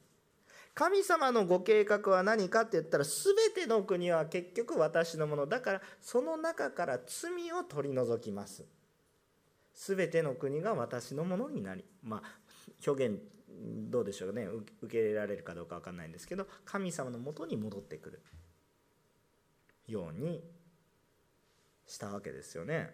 [0.77, 8.63] 神様のご計画は何かって言ったら全ての国は結局私のものだからその中から罪を取り除きます。
[9.75, 12.23] 全ての国が私のものになりまあ
[12.87, 13.19] 表現
[13.91, 14.45] どうでしょうね。
[14.83, 18.23] 受け入れられるかどうか分かんないんですけど神様のもとに戻ってくる。
[19.87, 20.43] ように
[21.87, 22.91] したわけですよね。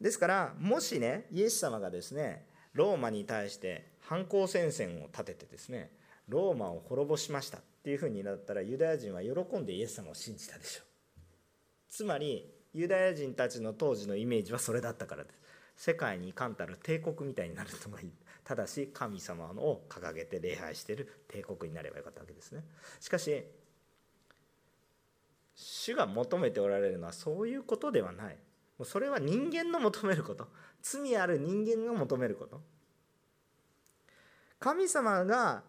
[0.00, 5.92] ですからもしねイエス様がですねローマに対して反抗戦線を立ててですね
[6.26, 10.84] ローマを滅ぼしましたっていうふうになったらユダヤ人は喜んでイエス様を信じたでしょう。
[11.88, 15.36] つまりユダヤ人たちの当時のイメージはそれだったからです。
[15.76, 22.64] 世界に冠たる帝国みたいになるのがいいただし神様を掲げて礼拝してる帝国になればよかったわけですね。
[22.98, 23.44] しかし
[25.54, 28.36] 主が求めておられるのはそういうことではない。
[28.82, 30.48] それは人間の求めること。
[30.82, 32.60] 罪ある人間が求めること。
[34.60, 35.62] 神様が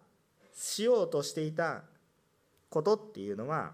[0.53, 1.83] しようとしていた
[2.69, 3.71] ことっていうのは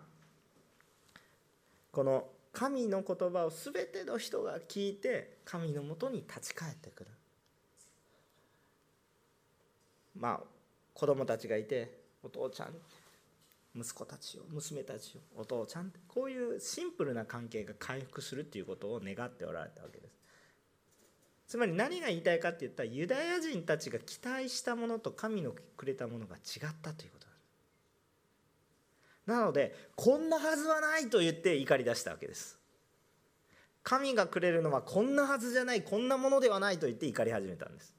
[1.91, 7.09] この神の言葉を全ての人が聞いて神のもとに立ち返ってくる。
[10.15, 10.43] まあ
[10.93, 12.73] 子供たちがいてお父ちゃん
[13.75, 20.16] 息子たちを娘たちをお父ちゃんこういうシンプルな関係が回復するっていうことを願っておられたわけです。
[21.47, 27.27] つまり何が言いたいかって言ったらユダヤ人たちが期待したものと神のくれたものが違ったということ
[29.31, 32.57] なのでこんなはずはないと言って怒り出したわけです。
[33.83, 37.95] 神がくれるのはこんなはずじゃないこんなものではないと言って怒り始めたんです。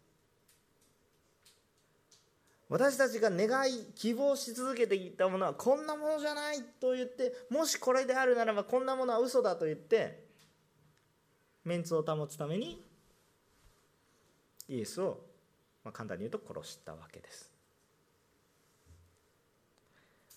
[2.69, 10.23] 私たちが願い希望し続けていたものはこんなものじゃないと言ってもしこれであるならばこんなものは嘘だと言って
[11.65, 12.88] メンツを保つために
[14.69, 15.21] イエスを、
[15.85, 17.53] ま、簡単に言うと殺したわけです。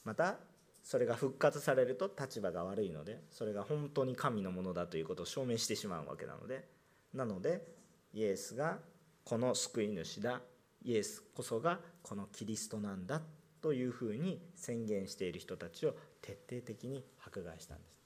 [0.04, 0.38] また
[0.84, 6.68] それが復活されると立場が悪いのでそれが本当に神のものだということを証明してしまうわけなので
[7.14, 7.62] なので
[8.14, 8.80] イエスが
[9.24, 10.42] この救い主だ。
[10.84, 13.22] イエスこそがこのキリストなんだ
[13.62, 18.01] というふうに宣言している人たちを徹底的に迫害したんです。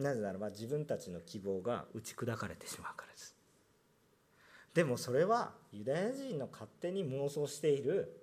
[0.00, 3.36] なぜならば自分たちの希望が打ち砕かれてしまうからです。
[4.74, 8.20] でもそれはユダヤ人の勝手に妄想している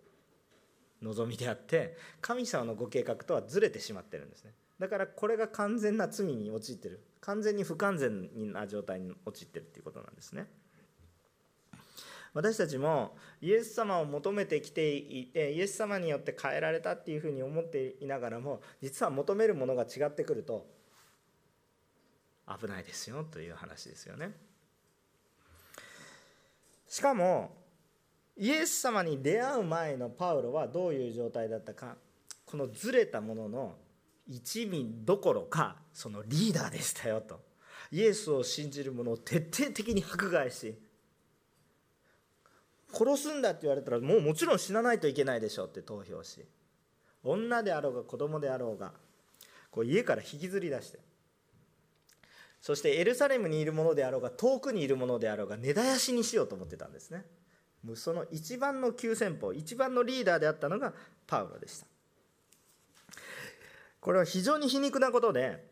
[1.02, 4.54] 望みであって神様のご計画とはずれてしまってるんですね。
[4.80, 7.04] だからこれが完全な罪に陥ってる。
[7.20, 10.48] 完全に不完全な状態に陥ってるっていうことなんですね。
[12.34, 20.68] 私たちもイエス様を求めてきていてイエス様によって変えられたっていうふうに思っていながらも実は求めるものが違ってくると
[22.48, 24.32] 危ないですよという話ですよね。
[26.88, 27.52] しかも
[28.38, 31.96] イエス様に出会う前のパウロはどういう状態だったか
[32.46, 33.76] このずれたものの
[34.28, 37.42] 一味どころかそのリーダーでしたよと
[37.92, 40.78] イエスを信じる者を徹底的に迫害し
[42.94, 46.46] 殺すんだって言われたらもうもちろん死なないといけないでしょって投票し
[47.24, 48.94] 女であろうが子供であろうが
[49.72, 51.00] こう家から引きずり出して
[52.62, 57.26] そしてエルサレムにいるものであろうが遠くにいるものであろうが根絶やしにしようと思ってたんですね。
[57.96, 60.94] その一番の急先鋒一番のリーダーであったのが
[61.26, 61.86] パウロでした。
[64.00, 65.66] これは非常に皮肉なことで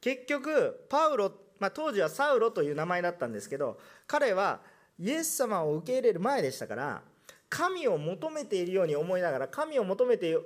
[0.00, 4.60] 結局パウロ、まあ、当時はサウロという名前だったんですけど彼は
[4.98, 7.02] イエス様を受け入れる前でしたから
[7.48, 10.36] 神を求めているように思いながら神を求めて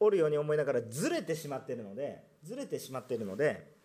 [0.00, 3.75] おるように思いながらずれてしまっているのでずれてしまっているので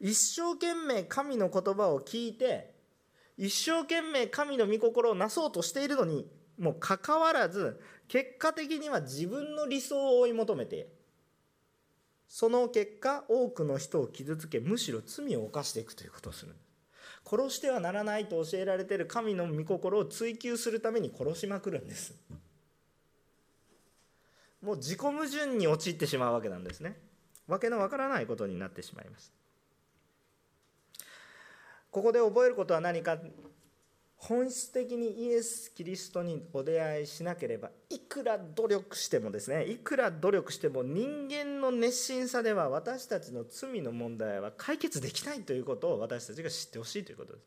[0.00, 2.74] 一生懸命神の言葉を聞いて
[3.36, 6.26] 一生懸命神の御心をなそうとしているのに
[6.58, 10.88] もうかかわらず結果的には自分の理想を追い求めて
[12.28, 16.54] その結果多くの人を傷つけむしろ罪を犯していくということをする。
[17.28, 22.14] 殺してはならないと教えられている神の御心を追求するために殺しまくるんです。
[24.62, 26.98] もう自己矛盾に陥ってしまうわけなんですね。
[27.46, 29.32] わけのわからないことになってしまいます。
[31.96, 33.16] ここで覚えることは何か。
[34.16, 39.64] 本質的にイエス・キリストにお出会いしなければいくら努力してもですね。
[39.64, 47.46] いくら努力しても人間の熱心さでは私たちの罪の問題は解決できないということを私たちが知ってほしいということです。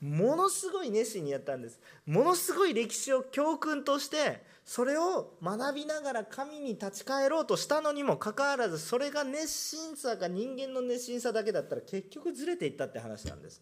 [0.00, 1.78] ものすごい熱心にやったんです。
[2.04, 13.60] ものすごい歴史を教訓としてそれを学びながら神に立ち返ろうとしたのにもかかわらずそれが熱心さが人間の熱心さだけだったら結局ずれていったって話なんです。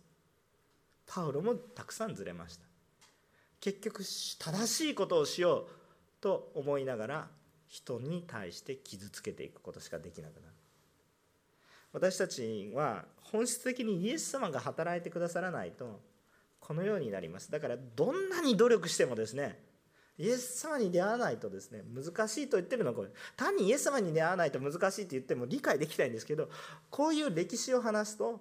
[1.06, 2.66] パウロもたくさんずれました。
[3.60, 5.68] 結局正しいことをしよう
[6.20, 7.28] と思いながら
[7.66, 10.54] 人に対して傷つけていくことしかできなくなる。
[11.92, 16.00] 私たちは本質的にイエス様が働いてくださらないと
[16.60, 17.50] このようになります。
[17.50, 19.69] だからどんなに努力してもですね
[20.18, 26.48] イエス様に出会わないとですね難しいと言ってるのはこれ単にイエス様に出会わないと難しいって言っても理解できないんですけど
[26.90, 28.40] こういう歴史を話すと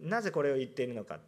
[0.00, 1.18] なぜこれを言っているのか。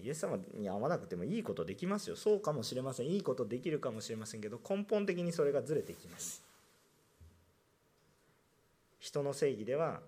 [0.00, 2.16] イエス様に会わなくてもいいことできますよ。
[2.16, 3.06] そうかもしれません。
[3.08, 6.42] いいことできるかもしれませんけど根本的にそれがずれていきます。
[8.98, 10.00] 人の正義では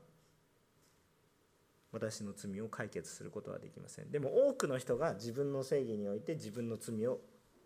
[1.93, 4.11] 私の罪を解決することはできません。
[4.11, 7.21] でも多くの人が自分の正義において自分の罪を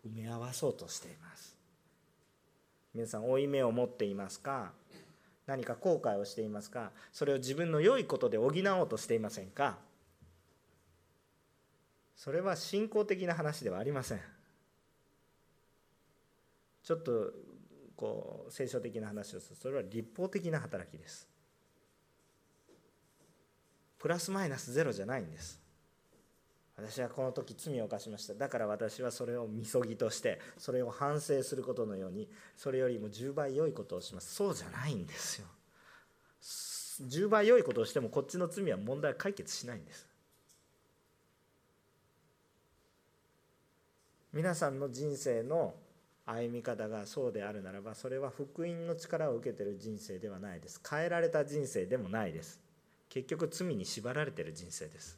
[0.07, 1.57] 埋め合わそうとしています。
[2.93, 4.71] 皆さん負い目を持っていますか？
[5.45, 6.91] 何か後悔をしていますか？
[7.11, 9.77] それを自分の良いことで補おうとしていませんか？
[12.15, 14.21] それは信仰的な話ではありません。
[16.83, 17.31] ちょっと
[17.95, 21.27] こう聖書的な話をするそれは立法的な働きです。
[23.99, 25.59] プラスマイナスゼロじゃないんです。
[26.81, 28.33] 私はこの時罪を犯しました。
[28.33, 34.33] だから私はそれをみそぎとしてそれを反省することのようにそれよりも10倍良いことをします。
[34.33, 35.47] そうじゃないんですよ。
[37.07, 40.07] 10倍良いことをしてもこっちの罪は問題解決しないんです。
[44.31, 45.73] 皆さんの人生の
[46.25, 50.79] 歩み方がそうであるならばそれは福音の力を受けてる人生ではないです。
[50.87, 52.59] 変えられた人生でもないです。
[53.09, 55.17] 結局罪に縛られてる人生です。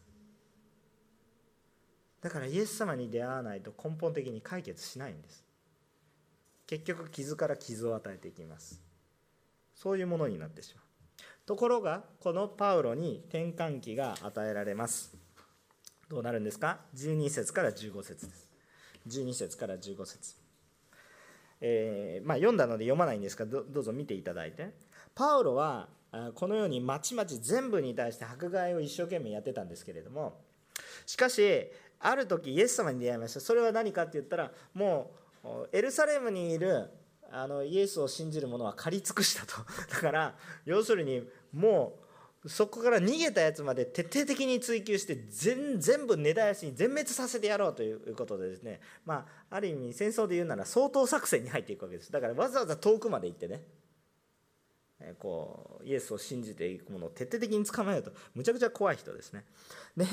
[2.22, 5.44] だからイエス様に出会わないと根本的に解決しないんです。
[6.68, 8.82] 結局傷から傷を与えていきます。
[9.76, 10.86] そういうものになってしまう。
[11.46, 15.16] ところがこのパウロに転換期が与えられます。
[16.10, 18.50] どうなるんですか？12節から15節です。
[19.08, 20.36] 12節から15節。
[21.60, 24.72] えー、まあ、読んだので読まないんですがどうぞ見ていただいて。
[25.16, 25.90] パウロは
[26.36, 30.42] このようにまちまち全部に対して迫害を一生懸命やってたんですけれども
[31.06, 31.72] しかし
[32.02, 33.40] ある時イエス様に出会いました。
[33.40, 35.12] それは何かって言ったらも
[35.44, 36.90] うエルサレムにいる
[37.32, 39.54] あのイエスを信じる者は借り尽くしたと。
[39.90, 40.36] だから
[40.66, 41.98] 要するにも
[42.44, 48.82] うそこから逃げたやつまで徹底的に追求して全全部根絶やしに全滅させてやろうということでですね。
[49.06, 52.12] まあある意味戦争で言うなら掃討作戦に入っていくわけです。
[52.12, 53.64] だからわざわざ遠くまで行ってね。
[55.20, 58.12] こうイエスを信じていくものを徹底的に捕まえると。
[58.36, 59.46] むちゃくちゃ怖い人ですね。
[59.96, 60.06] で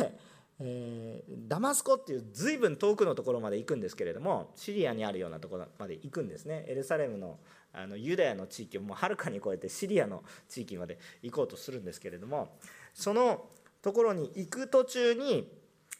[0.60, 7.38] えー、ダマスコっていう随分遠くのところまで行くんですけれどもシリアにあるようなところまで行くんですねエルサレムの
[7.72, 12.56] あのユダヤの地域をもうはるかに超えてシリアの地域まで行こうとするんですけれども
[12.94, 13.44] その
[13.82, 15.52] ところに行く途中に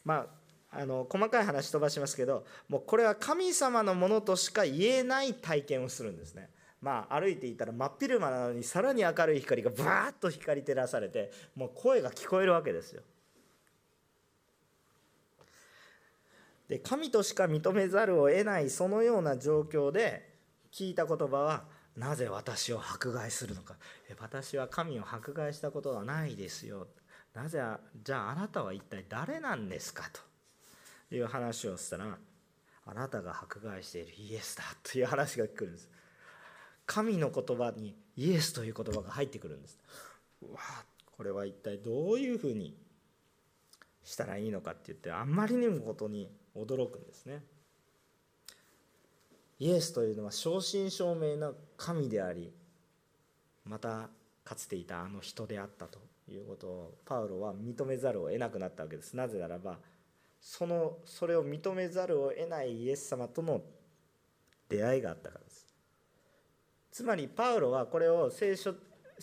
[0.04, 0.26] ま
[0.72, 6.50] ああの細かい話飛ばしますけどもうこれは神様のものとしか言えない体験をするんですね。
[6.80, 13.02] まあ、歩いていたら真っ昼間なのにさらに明るい光がブワーッと光り照らされてもう声が聞こえるわけですよ。
[16.68, 20.38] で神としか認めざるを得ないそのような状況で
[20.70, 21.64] 聞いた言葉は
[21.96, 23.76] なぜ私を迫害するのか。
[24.20, 26.86] 私は神を迫害したことはないですよ。
[27.34, 27.60] なぜ
[28.04, 30.28] じゃああなたは一体誰なんですかと。
[31.10, 32.18] いう話をしたら
[32.84, 35.88] あなたが迫害しているイエスだという話が来るんです。
[36.86, 39.78] 神の言葉にイエスという言葉が入ってくるんです。
[40.42, 40.60] うわ
[41.16, 42.76] これは一体どういうふうに
[44.04, 47.42] したらいいのかって言ってあんまりにもことに驚くんですね。
[49.60, 52.52] イエスというのは正真正銘の神であり
[53.64, 54.08] また
[54.44, 55.98] かつていたあの人であったと
[56.28, 59.14] いうことをパウロは認めざるを得なくなったわけです。
[59.14, 59.78] なぜならば
[60.40, 63.60] そのそれを認めざるを得ないイエス様との
[64.68, 65.66] 出会いがあったからです。
[66.92, 68.74] つまりパウロはこれを聖書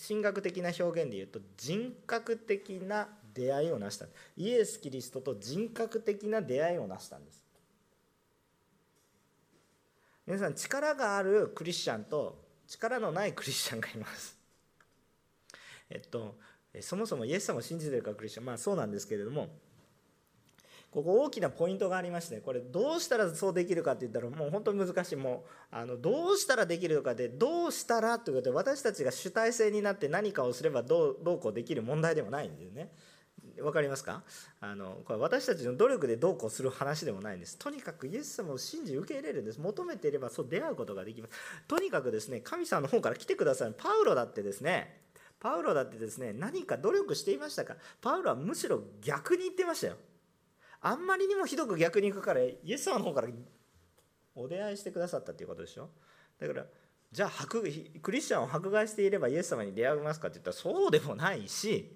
[0.07, 4.07] 神学的な表現で言うと人格的な出会いを成した。
[4.38, 7.43] イエス・キリストと人格的な出会いを成したんです。
[10.25, 14.38] 皆さん力があるクリスチャンと力のないクリスチャンがいます。
[15.89, 16.36] えっと
[16.81, 19.49] そもそもイエス様を信じてるかクリスチャンまあそうなんですけれども
[20.91, 25.15] ここ大きなポイントがありましてこれどうしたらそうできるかって言ったらもう本当に難しい。
[25.15, 32.89] もうあのどうしたらできるかでどうしたらということで私たちが主体性になって何かをすればどうどうこうできる問題でもないんですね。
[33.58, 34.24] 分かりますか？
[34.60, 37.58] あのこれ私たちの努力でどうこうする話でもないんです。
[37.58, 39.60] とにかくイエス様を信じ受け入れるんです。
[39.60, 41.34] 求めていればそう出会うことができます。
[41.68, 45.01] とにかくですね神様の方から来てくださいパウロだってですね
[45.39, 47.76] パウロだってですね何か努力していましたか？
[48.01, 49.95] パウロはむしろ逆に言ってましたよ。
[50.82, 53.30] あんまりにもひどく逆に行くからイエス様の方から
[54.36, 55.89] お出会いしてくださったっていうことでしょ？
[56.39, 56.66] だから
[57.12, 57.64] じゃあク
[58.12, 61.95] リスチャンを迫害していればイエス様に出会いますかって言ったらそうでもないし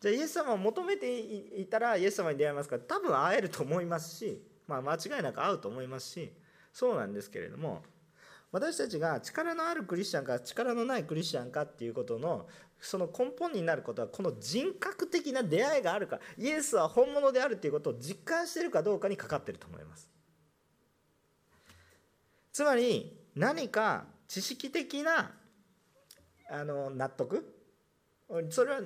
[0.00, 1.18] じゃあイエス様を求めて
[1.60, 6.32] いたらイエス様に出会いますから多分会えると思いますし、まあ、間違いなく会うと思いますし
[6.72, 7.82] そうなんですけれども
[8.50, 12.46] 私たちが力のあるクリスチャンか力のないクリスチャンかっていうことの
[12.80, 20.10] その根本になることはこの人格的な出会いがあるかイエスは本物であるということを実感してるかどうかにかかってると思います。
[22.52, 25.32] つまり何か知識的な
[26.50, 27.44] あの納得？
[28.50, 28.80] それは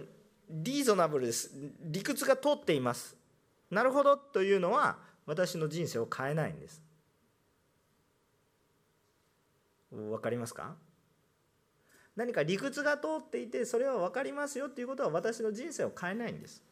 [0.50, 1.50] リーゾナブルです。
[1.80, 3.16] 理屈が通っています。
[3.70, 6.82] なるほどというのは私の人生を変えないんです。
[9.90, 10.74] 分かりますか？
[12.16, 16.62] 何か理屈が通っていてそれは分かりますよっていうことは私の人生を変えないんです。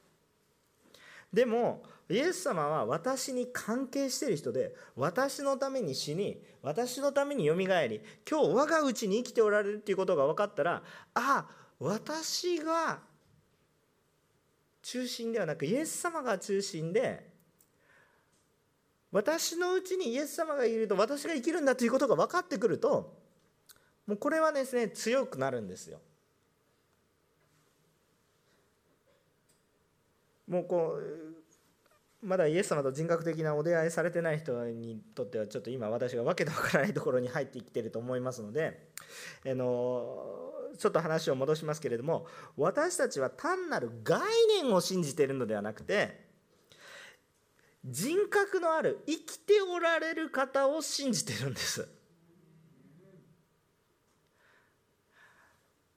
[1.32, 10.82] でもイエス様は私に関係している人で私のために死に私のためによみがえり今日我が家に生きておられるっていうことが分かったらあ
[11.14, 11.46] あ
[11.78, 13.00] 私が
[14.82, 17.30] 中心ではなくイエス様が中心で
[19.12, 23.14] 私のうちにイエス様がいると私が生きるんだということが分かってくると
[24.06, 26.00] もうこれはですね強くなるんですよ。
[30.48, 30.98] もうこ
[32.22, 38.88] うまだイエス様と人格的なお出会いされてない人にとってはちょっと今私が訳のわからないところに入ってきてると思いますので
[39.44, 44.20] あのちょっと話を戻しますけれども私たちは単なる概
[44.62, 46.30] 念を信じているのではなくて
[47.84, 51.88] 人格のある生きておられる方を信じてるんです。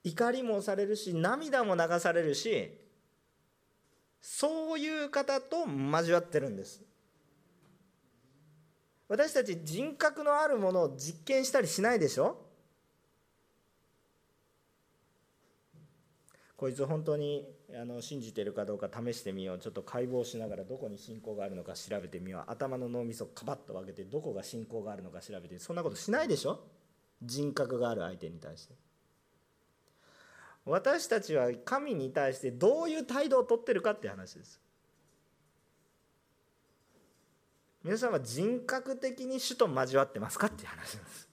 [0.04, 2.80] 怒りもされるし涙も流されるし
[4.22, 6.82] そういう方と交わってるんです。
[9.08, 12.45] 私たち人格のあるものを実験したりしないでしょ？
[16.66, 17.47] こいつ本当に
[17.80, 19.59] あの信じてるかどうか試してみよう。
[19.59, 22.43] ちょっと解剖しながらどこに信仰があるのか調べてみよう。
[22.51, 26.59] 頭の脳みそをカバッと分けてどこが信仰があるのか調べてそんなことしないでしょ？
[27.22, 28.74] 人格がある相手に対して。
[30.66, 34.59] 私たちは神に対してどういう態度をとってるかって話です。
[37.84, 41.30] 皆さんは人格的に主と交わってますかっていう話です。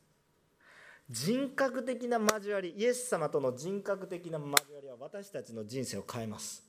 [1.11, 6.63] 人格的な交わりイエス様との人格的な交わりは私たちの人生を変えます。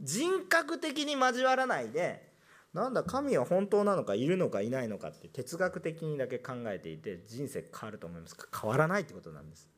[0.00, 2.34] 人格的に交わらないで
[2.74, 8.48] なんだ神は本当なのかいるのかいないのかって哲学的にだけ考えていて人生変わると思いますか？
[8.60, 9.68] 変わらないってことなんです。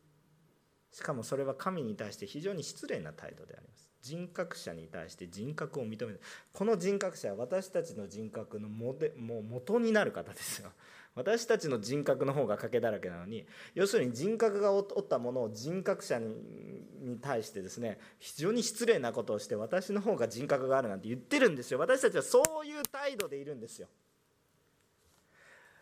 [0.91, 3.91] しかもそれは神に対して非常に失礼な態度であります。
[4.01, 6.21] 人格者に対して人格を認める。
[6.55, 10.71] この人格者は私たちの人格のモデもう元になる方ですよ。
[11.17, 21.79] 私たちの人格の方が賭けだらけなのに要するに人格が負ったものを人格者に対してですね非常に失礼なことをして私の方が人格があるなんて言ってるんですよ。
[21.79, 23.89] 私たちはそういう態度でいるんですよ。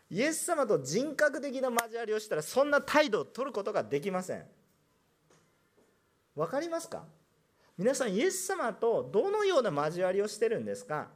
[0.09, 4.45] イエス様と人格的な交わりをしたらそんな態度を取ることができません。
[6.35, 7.03] 分かりますか？
[7.77, 11.09] 皆さんイエス様とどのような交わりをしてるんですか？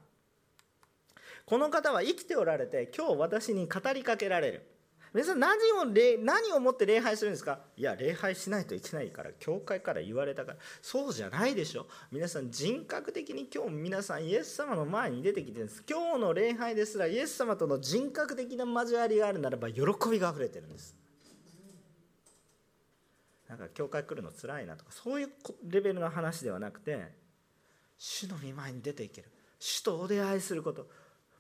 [1.49, 4.67] この方は生きておられて今日私に語りかけられる。
[5.15, 5.85] 皆さん何を
[6.23, 7.61] 何をもって礼拝するんですか？
[7.75, 10.57] いや礼拝しないといけないから教会から言われたから。
[10.83, 11.87] そうじゃないでしょ。
[12.11, 15.83] 皆さん人格的に今日皆さんイエス様の前に出てきてるんです。
[15.89, 19.81] 今日の礼拝ですらイエス様との人格的な交わりがあるならば喜
[20.11, 20.95] びがあふれてるんです。
[23.47, 25.29] なんか教会来るのつらいなとかそういう
[25.67, 27.07] レベルの話ではなくて
[27.97, 29.31] 主の御前に出ていける。
[29.57, 30.87] 主とお出会いすること。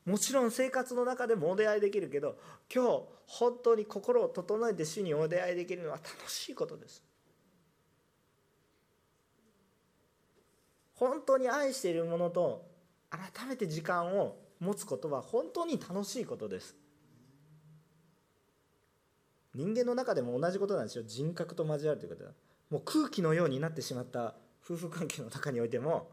[0.09, 2.35] もちろん生活の中でもお出会いできるけど
[2.73, 7.03] 今日本当に心を整えて主にお出会いできるのは楽しいことです。
[10.95, 12.65] 本当に愛しているものと
[13.09, 16.75] 改めて時間を持つことは本当に楽しいことです。
[19.53, 21.03] 人間の中でも同じことなんですよ。
[21.05, 22.31] 人格と交わるということは。
[22.71, 24.33] もう空気のようになってしまった
[24.63, 26.09] 夫婦関係の中においても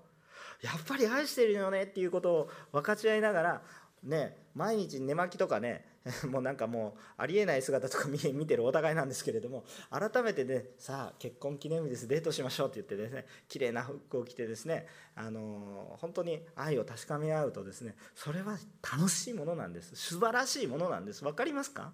[0.63, 3.63] やっぱり愛してるよねっていうことを分かち合いながら
[4.03, 5.85] ね毎日寝巻きとかね
[6.31, 19.97] もうなんかもうありえない姿とか見てるお互いなんですけれども改めてねさあ結婚記念日ですデートしましょうって言ってですね綺麗な服を着てですねあの本当に愛を確かめ合うとですねそれは楽しいものなんです。
[19.97, 21.25] 素晴らしいものなんです。
[21.25, 21.93] 分かりますか？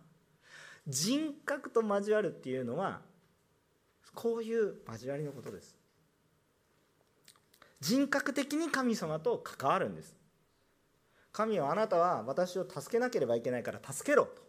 [0.87, 3.03] 人格と交わるっていうのは
[4.15, 5.77] こういう交わりのことです。
[7.81, 10.15] 人格的に神様と関わるんです。
[11.33, 14.43] 神はあなたは私を助けなければいけないから助けろと。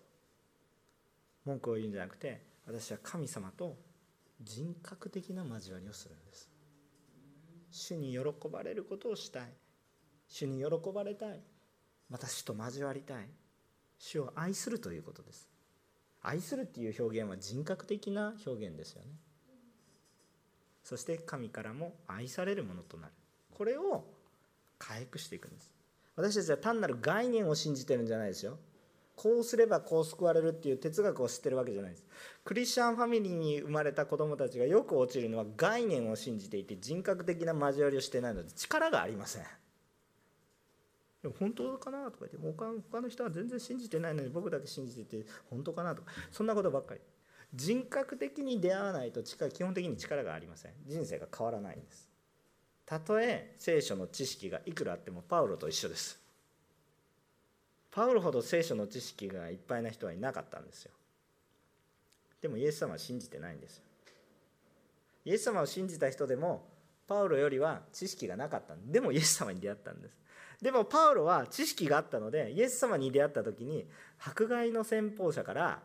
[1.46, 3.78] 文句を言うんじゃなくて私は神様と
[4.42, 6.50] 人格的な交わりをするんです。
[7.72, 8.20] 主に喜
[8.50, 9.54] ばれることをしたい。
[10.28, 11.42] 主に喜ばれたい。
[12.10, 13.28] 私と交わりたい。
[13.98, 15.50] 主を愛するということです。
[16.22, 19.10] 愛するっていう表現は人格的な表現ですよね。
[20.84, 23.14] そして神からも愛されるものとなる。
[23.58, 24.06] これを
[24.78, 25.73] 回復していくんです。
[26.16, 28.58] 私たちは単なる概念を信じてるんじゃないですよ。
[29.16, 32.06] こうすればこう救われるっていう哲学を知ってるわけじゃないです。
[32.44, 39.44] クリスチャンファミリーに生まれた子供たちがよく落ちるのは概念を信じていて人格的な交わりをしてないので力がありません。
[41.22, 46.12] でも本当かなとか言って他他の人は全然信じてないのに僕だけ信じてて本当かなとか。
[46.32, 47.02] そんなことばっかり。
[47.54, 50.72] 人格的に出会わないと力基本的に力がありません。
[50.86, 52.13] 人生が変わらないんです。
[52.94, 56.20] たとえ聖書の知識がいくらあってもパウロと一緒です。
[57.90, 60.92] パウロほど聖書の知識がいっぱいな人はいなかったんですよ。
[62.40, 63.82] でもイエス様は信じてないんです
[65.24, 66.68] イエス様を信じた人でも
[67.08, 68.76] パウロよりは知識がなかった。
[68.86, 70.16] でもイエス様に出会ったんです。
[70.62, 73.88] でもパウロは知識があったのでイエス様に出会った時に
[74.20, 75.82] 迫害の先鋒者から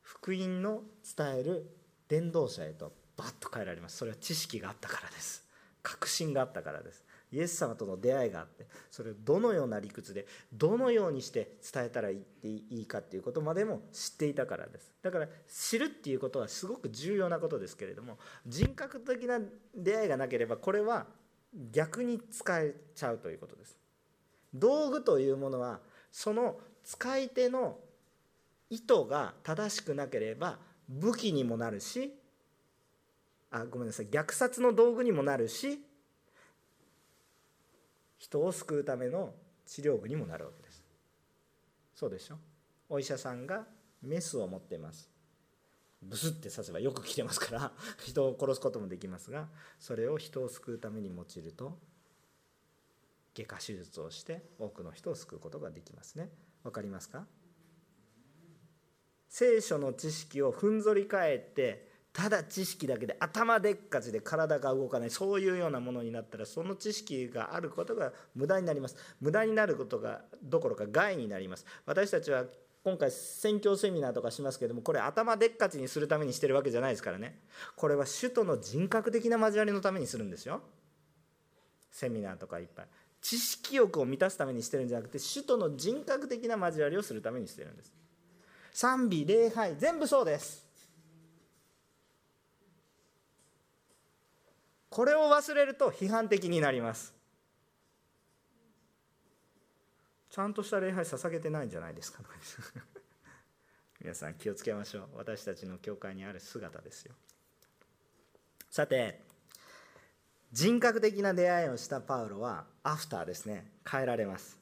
[0.00, 0.82] 福音の
[1.16, 1.76] 伝える
[2.06, 3.98] 伝道者へとバッと変えられます。
[3.98, 5.44] それは知識があったからです。
[5.82, 7.04] 確信があったからです。
[7.32, 14.90] イエス様との出会いがあってそれをどのような理屈でどのようにして伝えたらいいかっていうことまでも知っていたからです。
[15.02, 19.38] だから知るっていうことはすごく重要なことですけれども人格的な
[19.76, 21.06] 出会いがなければこれは
[21.70, 23.76] 逆に使えちゃうということです。
[24.54, 27.78] 道具というものはその使い手の
[28.70, 30.58] 意図が正しくなければ
[30.88, 32.19] 武器にもなるし
[33.50, 34.06] あごめんなさい。
[34.06, 35.84] 虐殺の道具にもなるし
[38.18, 39.34] 人を救うための
[39.66, 40.82] 治療具にもなるわけです。
[41.94, 42.36] そうでしょ？
[42.88, 43.66] お医者さんが
[44.02, 45.10] メスを持っています。
[46.02, 47.72] ブスって刺せばよく来てますから
[48.02, 51.78] 人を殺すこともできますがそれを人を救うために用いると
[53.34, 56.30] 外科手術をして多くの人を救うことができますね。
[56.62, 57.26] わかりますか？
[59.28, 68.96] 聖書の知識をふんぞり返ってただ知識だけで頭でっかちで体が動かないそういうようなものになったらその知識があることが無駄になります。
[69.20, 71.64] 無駄になることがどころか害になります。
[71.86, 72.44] 私たちは
[72.82, 77.38] 今回宣教セミナーとかしますけどもこれ頭でっかちにするためにしてるわけじゃないですからね。
[77.76, 80.62] これは首都の人格的な交わりのためにするんですよ。
[81.92, 82.86] セミナーとかいっぱい。
[83.20, 87.92] 知識欲を満たすためにしてるんじゃなくて首都の人格的な交わりをするためにしてるんです。
[88.72, 90.69] 賛美礼拝全部そうです。
[94.90, 97.14] これを忘れると批判的になります。
[100.30, 102.20] ちゃんとした礼拝捧げてないんじゃないですか
[104.00, 105.08] 皆さん気をつけましょう。
[105.14, 107.14] 私たちの教会にある姿ですよ。
[108.68, 109.24] さて
[110.52, 113.72] 人格的な出会いをしたパウロはアフターですね。
[113.88, 114.58] 変えられます。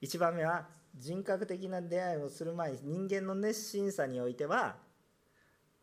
[0.00, 4.76] 1番目は人格的な出会いをする前に人間の熱心さにおいては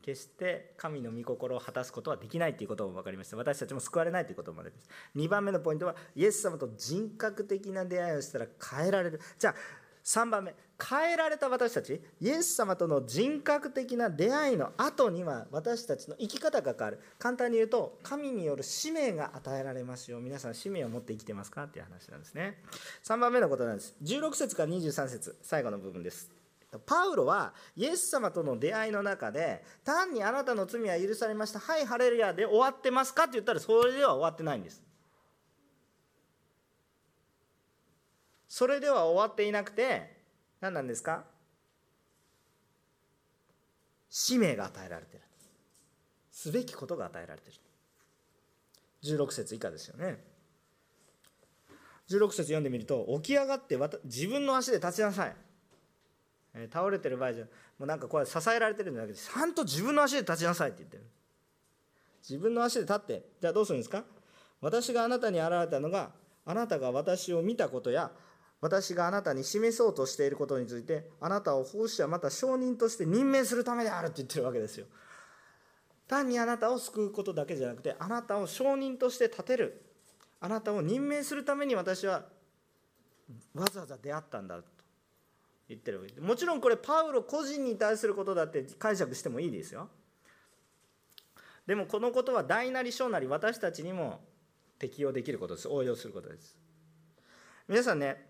[0.01, 3.37] 決して神の御心を果たすことはできないということも分かりました。
[3.37, 5.19] 私たちも救われないということも分かりました。
[5.19, 9.19] 2番目のポイントはイエス様と人格的な出会いをしたら変えられる。
[9.37, 9.55] じゃあ
[10.03, 10.55] 3番目。
[10.81, 16.99] 変えられた私たちイエス様との人格的な出会いの後には私たちの生き方が変わる。
[17.19, 20.21] 簡単に言うと神による使命が与えられますよ。
[20.21, 22.63] 皆さん使命を持って生きてますかっていう話なんですね。
[23.03, 23.93] 3番目のことなんです。
[24.01, 26.38] 16節から23節最後の部分です。
[26.85, 31.59] パウロはイエス様との出会いの中で単にあなたの罪は許されました。
[31.59, 34.83] はいハレルヤで終わってますかって言ったらそれでは終わってないんです。
[38.47, 40.17] それでは終わっていなくて
[40.61, 41.23] 何なんですか？
[44.09, 45.23] 使命が与えられてる。
[46.31, 47.55] すべきことが与えられてる。
[49.17, 50.17] 16節以下ですよね。
[52.09, 55.35] 16節読んでみると起き上がって自分の足で立ちなさい。
[56.71, 57.45] 倒れてる場合じゃ
[57.77, 61.03] もうなんかこれ支えられてるんじゃなくてちゃんと自分の足で立ちなさいって言ってる。
[62.21, 63.23] 自分の足で立って。
[63.39, 64.03] じゃあどうするんですか？
[64.61, 66.11] 私があなたに現れたのが
[66.45, 68.11] あなたが私を見たことや
[68.59, 74.87] 私があなたに示そうとしていることについてあなたを奉仕者また証人として任命するためであるって言ってるわけですよ。
[76.07, 79.85] 単にあなたを救うことだけじゃなくてあなたを証人として立てる。
[80.41, 82.25] あなたを任命するために私は
[83.53, 84.59] わざわざ出会ったんだ。
[85.69, 86.01] 言ってる。
[86.19, 89.89] もちろんこれパウロ個人に対することだって解釈してもいいですよ。
[91.65, 94.21] でもこのことは大なり小なり私たちにも
[94.79, 95.67] 適用できることです。
[95.67, 96.57] 応用することです。
[97.67, 98.27] 皆さんね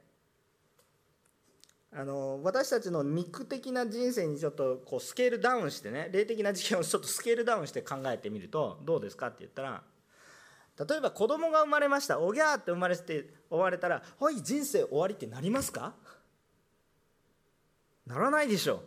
[1.92, 9.82] あの私たちの肉的な人生にちょっとこうスケールダウンしてね霊的な事件をちょっとスケールダウンして考えてみるとどうですかって言ったら
[10.88, 12.20] 例えば子供が生まれました。
[12.20, 15.96] おぎゃーって生まれて終われたら「はい人生終わり」ってなりますか？
[18.10, 18.80] ならないでしょう。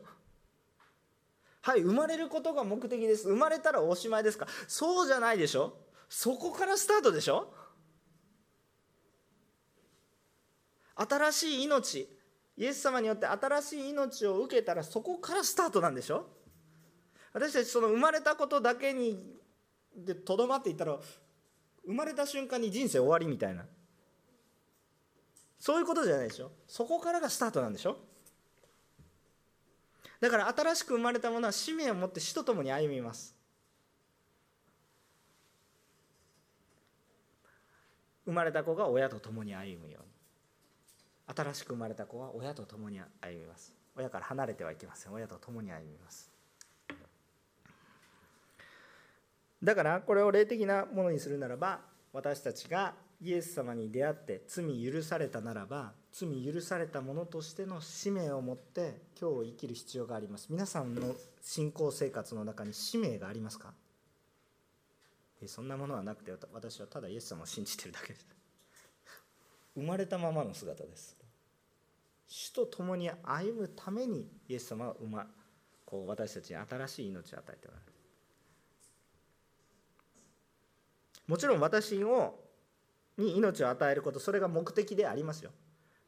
[1.62, 3.29] はい生まれることが目的です。
[3.29, 4.49] 生まれたらおしまいですか。
[4.66, 7.55] そうじゃないでしょそこからスタートでしょ
[10.97, 12.09] 新しい命。
[12.57, 16.27] イエス様によって新しい命を受けたらそこからスタートなんでしょ
[17.33, 19.18] 私たちその生まれたことだけに
[19.97, 20.99] でとどまっていったら
[21.87, 23.64] 生まれた瞬間に人生終わりみたいな。
[25.61, 27.99] そういうことじゃないでしょそこからがスタートなんでしょ
[30.23, 33.35] だから新しく生まれたものは使命を持って死と共に歩みます。
[38.25, 41.37] 生まれた子が親と共に歩むように。
[41.37, 43.75] 新しく生まれた子は親と共に歩みます。
[43.97, 45.12] 親から離れてはいけません。
[45.12, 46.31] 親と共に歩みます。
[49.61, 51.81] だからこれを霊的なものにするならば
[52.12, 60.49] 私たちがイエス様に出会って罪許されたならば罪許されたものとしての使命を持って今日を生きる必要があります。
[60.51, 63.73] 皆さんの信仰生活の中に使命がありますか？
[65.47, 68.27] そんなものはなくて私はただイエス様を信じてるだけです。
[69.75, 71.17] 生まれたままの姿です。
[72.29, 75.27] 主と共に歩むためにイエス様は馬
[75.87, 77.93] こう私たちに新しい命を与えておられる。
[81.27, 82.39] もちろん私を
[83.17, 85.51] に命を与えることそれが目的でありますよ。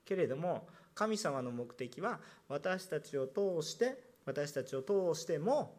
[0.05, 5.75] けれども神様の目的は私たちを通して私たちを通しても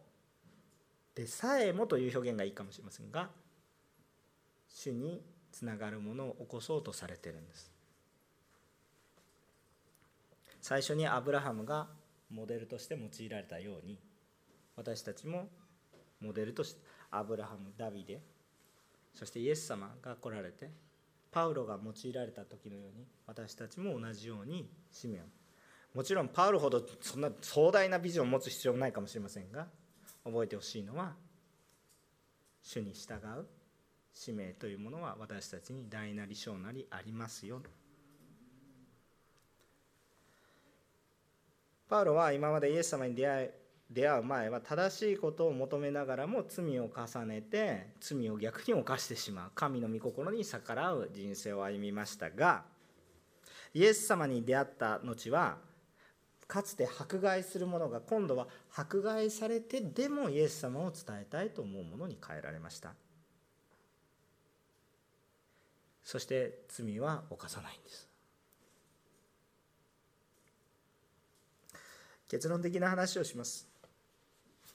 [1.16, 3.30] でさえもという表現がいいかもしれませんが
[4.68, 5.22] 主に
[5.52, 7.72] つながるものを起こそうとされてるんです。
[10.62, 11.88] 最初にアブラハムが
[12.30, 14.00] モデルとして用いられたように
[14.76, 15.48] 私たちも
[16.20, 18.20] モデルとしてアブラハムダビデ
[19.14, 20.72] そしてイエス様が来られて
[21.36, 25.24] パウロが用いられた時のように私たちも同じように使命を
[25.94, 29.68] もちろんパウロほどそんな壮大なビジョンを持つ必要もないかもしれませんが
[30.24, 31.12] 覚えてほしいのは
[32.64, 33.46] 主に従う
[34.14, 37.62] 使命というものは私たちに大なり小なりありますよ。
[41.90, 43.50] パウロは今までイエス様に出会い
[43.92, 49.52] 出会う前は正しいことを求めながらも罪を重ねて罪を逆に犯してしまう。
[49.54, 52.64] 神の御心に逆らう人生を歩みましたが
[53.74, 55.58] イエス様に出会った後は
[56.48, 62.94] かつて迫害する者が今度は迫害されてでもイエス様を伝えたいと思うものに変えられました。
[66.04, 68.08] そして罪は犯さないんです。
[72.28, 73.75] 結論的な話をします。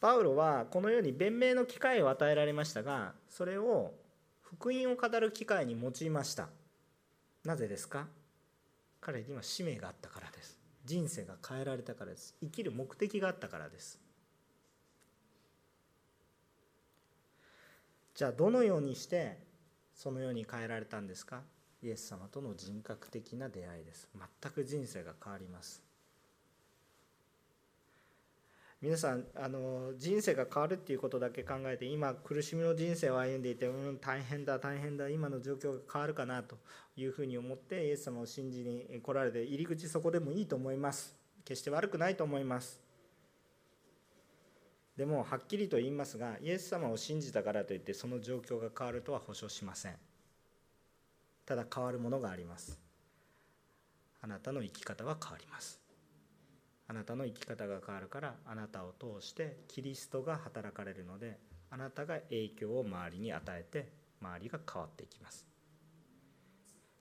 [0.01, 3.93] パウロはこのように弁明の機会を与えられましたがそれを
[4.41, 6.49] 福音を語る機会に用いました。
[7.45, 8.07] なぜですか？
[9.01, 10.59] 彼には使命があったからです。
[10.85, 12.35] 人生が変えられたからです。
[12.41, 14.01] 生きる目的があったからです。
[18.15, 19.39] じゃあどのようにして
[19.95, 21.43] そのように変えられたんですか？
[21.83, 24.09] イエス様との人格的な出会いです。
[24.43, 25.83] 全く人生が変わります。
[28.83, 36.57] 皆さんあの人生が変わるっていうことだけ考えて今苦しみの人生を歩んでいて、うん、大変だ大変だ今の状況が変わるかなと
[36.97, 41.15] いうふうに思ってイエス様を信じに来られて入り口そこでもいいと思います。
[41.45, 42.81] 決して悪くないと思います。
[44.97, 49.97] でもはっきりと言いますがイエス様を信じたからといってその状況が変わるとは保証しません。
[51.45, 52.81] ただ変わるものがあります。
[54.23, 55.80] あなたの生き方は変わります。
[56.91, 61.39] あなたの生き方が変わるからあなたを通してキリストが働かれるので
[61.71, 65.47] あなたが影響を周りに与えて周りが変わっていきます。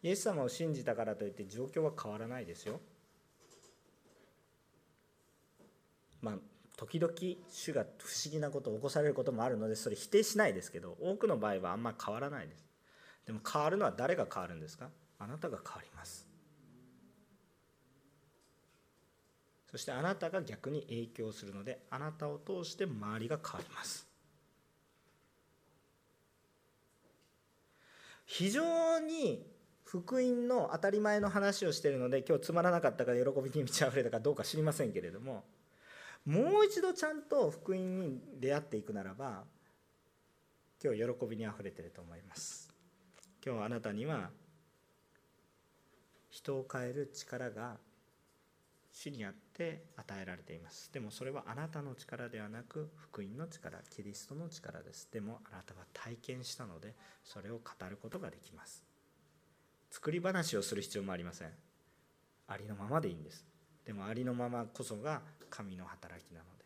[0.03, 2.79] イエス様を信じたからといって状況は変わらないですよ。
[6.21, 6.35] まあ
[6.77, 7.11] 時々
[7.49, 12.63] 主が不思議なことを起こされることもあるのでそれ否定しないですけど多くの場合はあんま変わらないです。
[13.25, 14.91] でも変わるのは誰が変わるんですか？
[15.17, 16.28] あなたが変わります。
[19.69, 24.07] そしてあなたが逆に影響するのであなたを通して周りが変わります。
[28.25, 29.45] 非常に
[29.83, 35.43] 福音の当たり前の話をしているので今日つまらなかったか喜びに満ち溢れたかどうか知りませんけれども
[36.25, 39.45] もう一度ちゃんと福音に出会っていくならば
[40.83, 42.71] 今日喜びにあふれてると思います。
[43.45, 44.29] 今日あなたには
[46.29, 47.77] 人を変える力が
[48.91, 50.91] 主にあって与えられています。
[50.91, 55.09] でもそれはあなたの力ではなく福音の力キリストの力です。
[55.11, 58.83] でもあなたは体験したのでそれを語ることができます。
[59.91, 61.49] 作り話をする必要もありません。
[62.47, 63.45] ありのままでいいんです。
[63.85, 66.65] でもありのままこそが神の働きなので。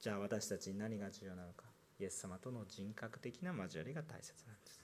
[0.00, 1.64] じゃあ私たちに何が重要なのか。
[1.98, 4.82] イエス様との人格的な交わりが大切なんです。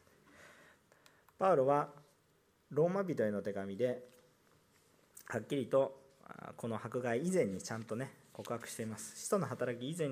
[1.39, 1.89] パウロは
[2.71, 4.03] ローマ人への手紙で
[5.27, 6.06] はっきりと
[6.57, 9.13] この迫害以前にちゃんとね告白しています。
[9.17, 10.09] 使徒の働き以前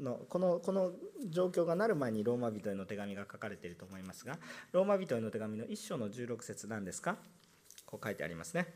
[0.00, 0.92] のこのこの
[1.28, 4.38] 状況がなる前にローマ人への手紙が書かれていると思いますが
[4.72, 7.16] ローマ人への手紙の1章の16節なんですか？
[7.84, 8.66] こう書いてありますね。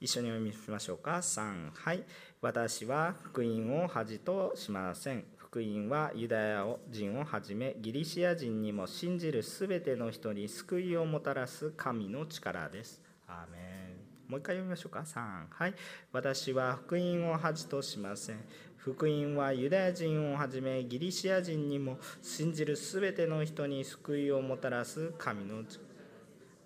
[0.00, 1.12] 一緒に読みましょうか。
[1.12, 2.04] 3はい。
[2.42, 5.24] 私は福音を恥としません。
[5.38, 13.00] 福音はユダヤ人をはじめギリシア人にも信じるすべての人に救いをもたらす神の力です。
[13.26, 13.85] アーメン。
[14.28, 15.00] もう一回読みましょうか。
[15.00, 15.46] 3。
[15.50, 15.74] はい。
[16.12, 18.44] 私は福音を恥としません。
[18.76, 25.64] 福音はユダヤ人をはじめギリシア人にも信じるすべての人に救いをもたらす神の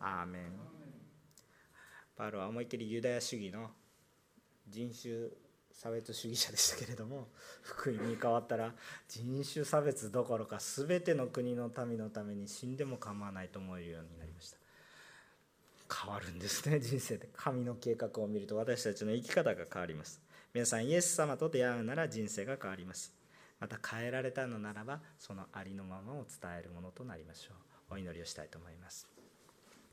[0.01, 0.43] アーメン。
[2.17, 3.71] パウロは思いっきりユダヤ主義の
[4.69, 5.31] 人種
[5.73, 7.29] 差別主義者でしたけれども
[7.63, 8.75] 福音に変わったら
[9.09, 14.60] 人種差別どころか全ての国の民のために死んでも構わないと思えるようになりました
[15.93, 16.79] 変わるんですね。
[16.81, 20.21] 人生で神の計画を見ると私たちの生き方が変わります。
[20.55, 23.15] 皆さんイエス様と出会うなら人生が変わります。
[23.59, 27.55] また変えられたのならばそのありのままを伝えるものとなりましょ
[27.91, 27.95] う。
[27.95, 29.20] お祈りをしたいと思います。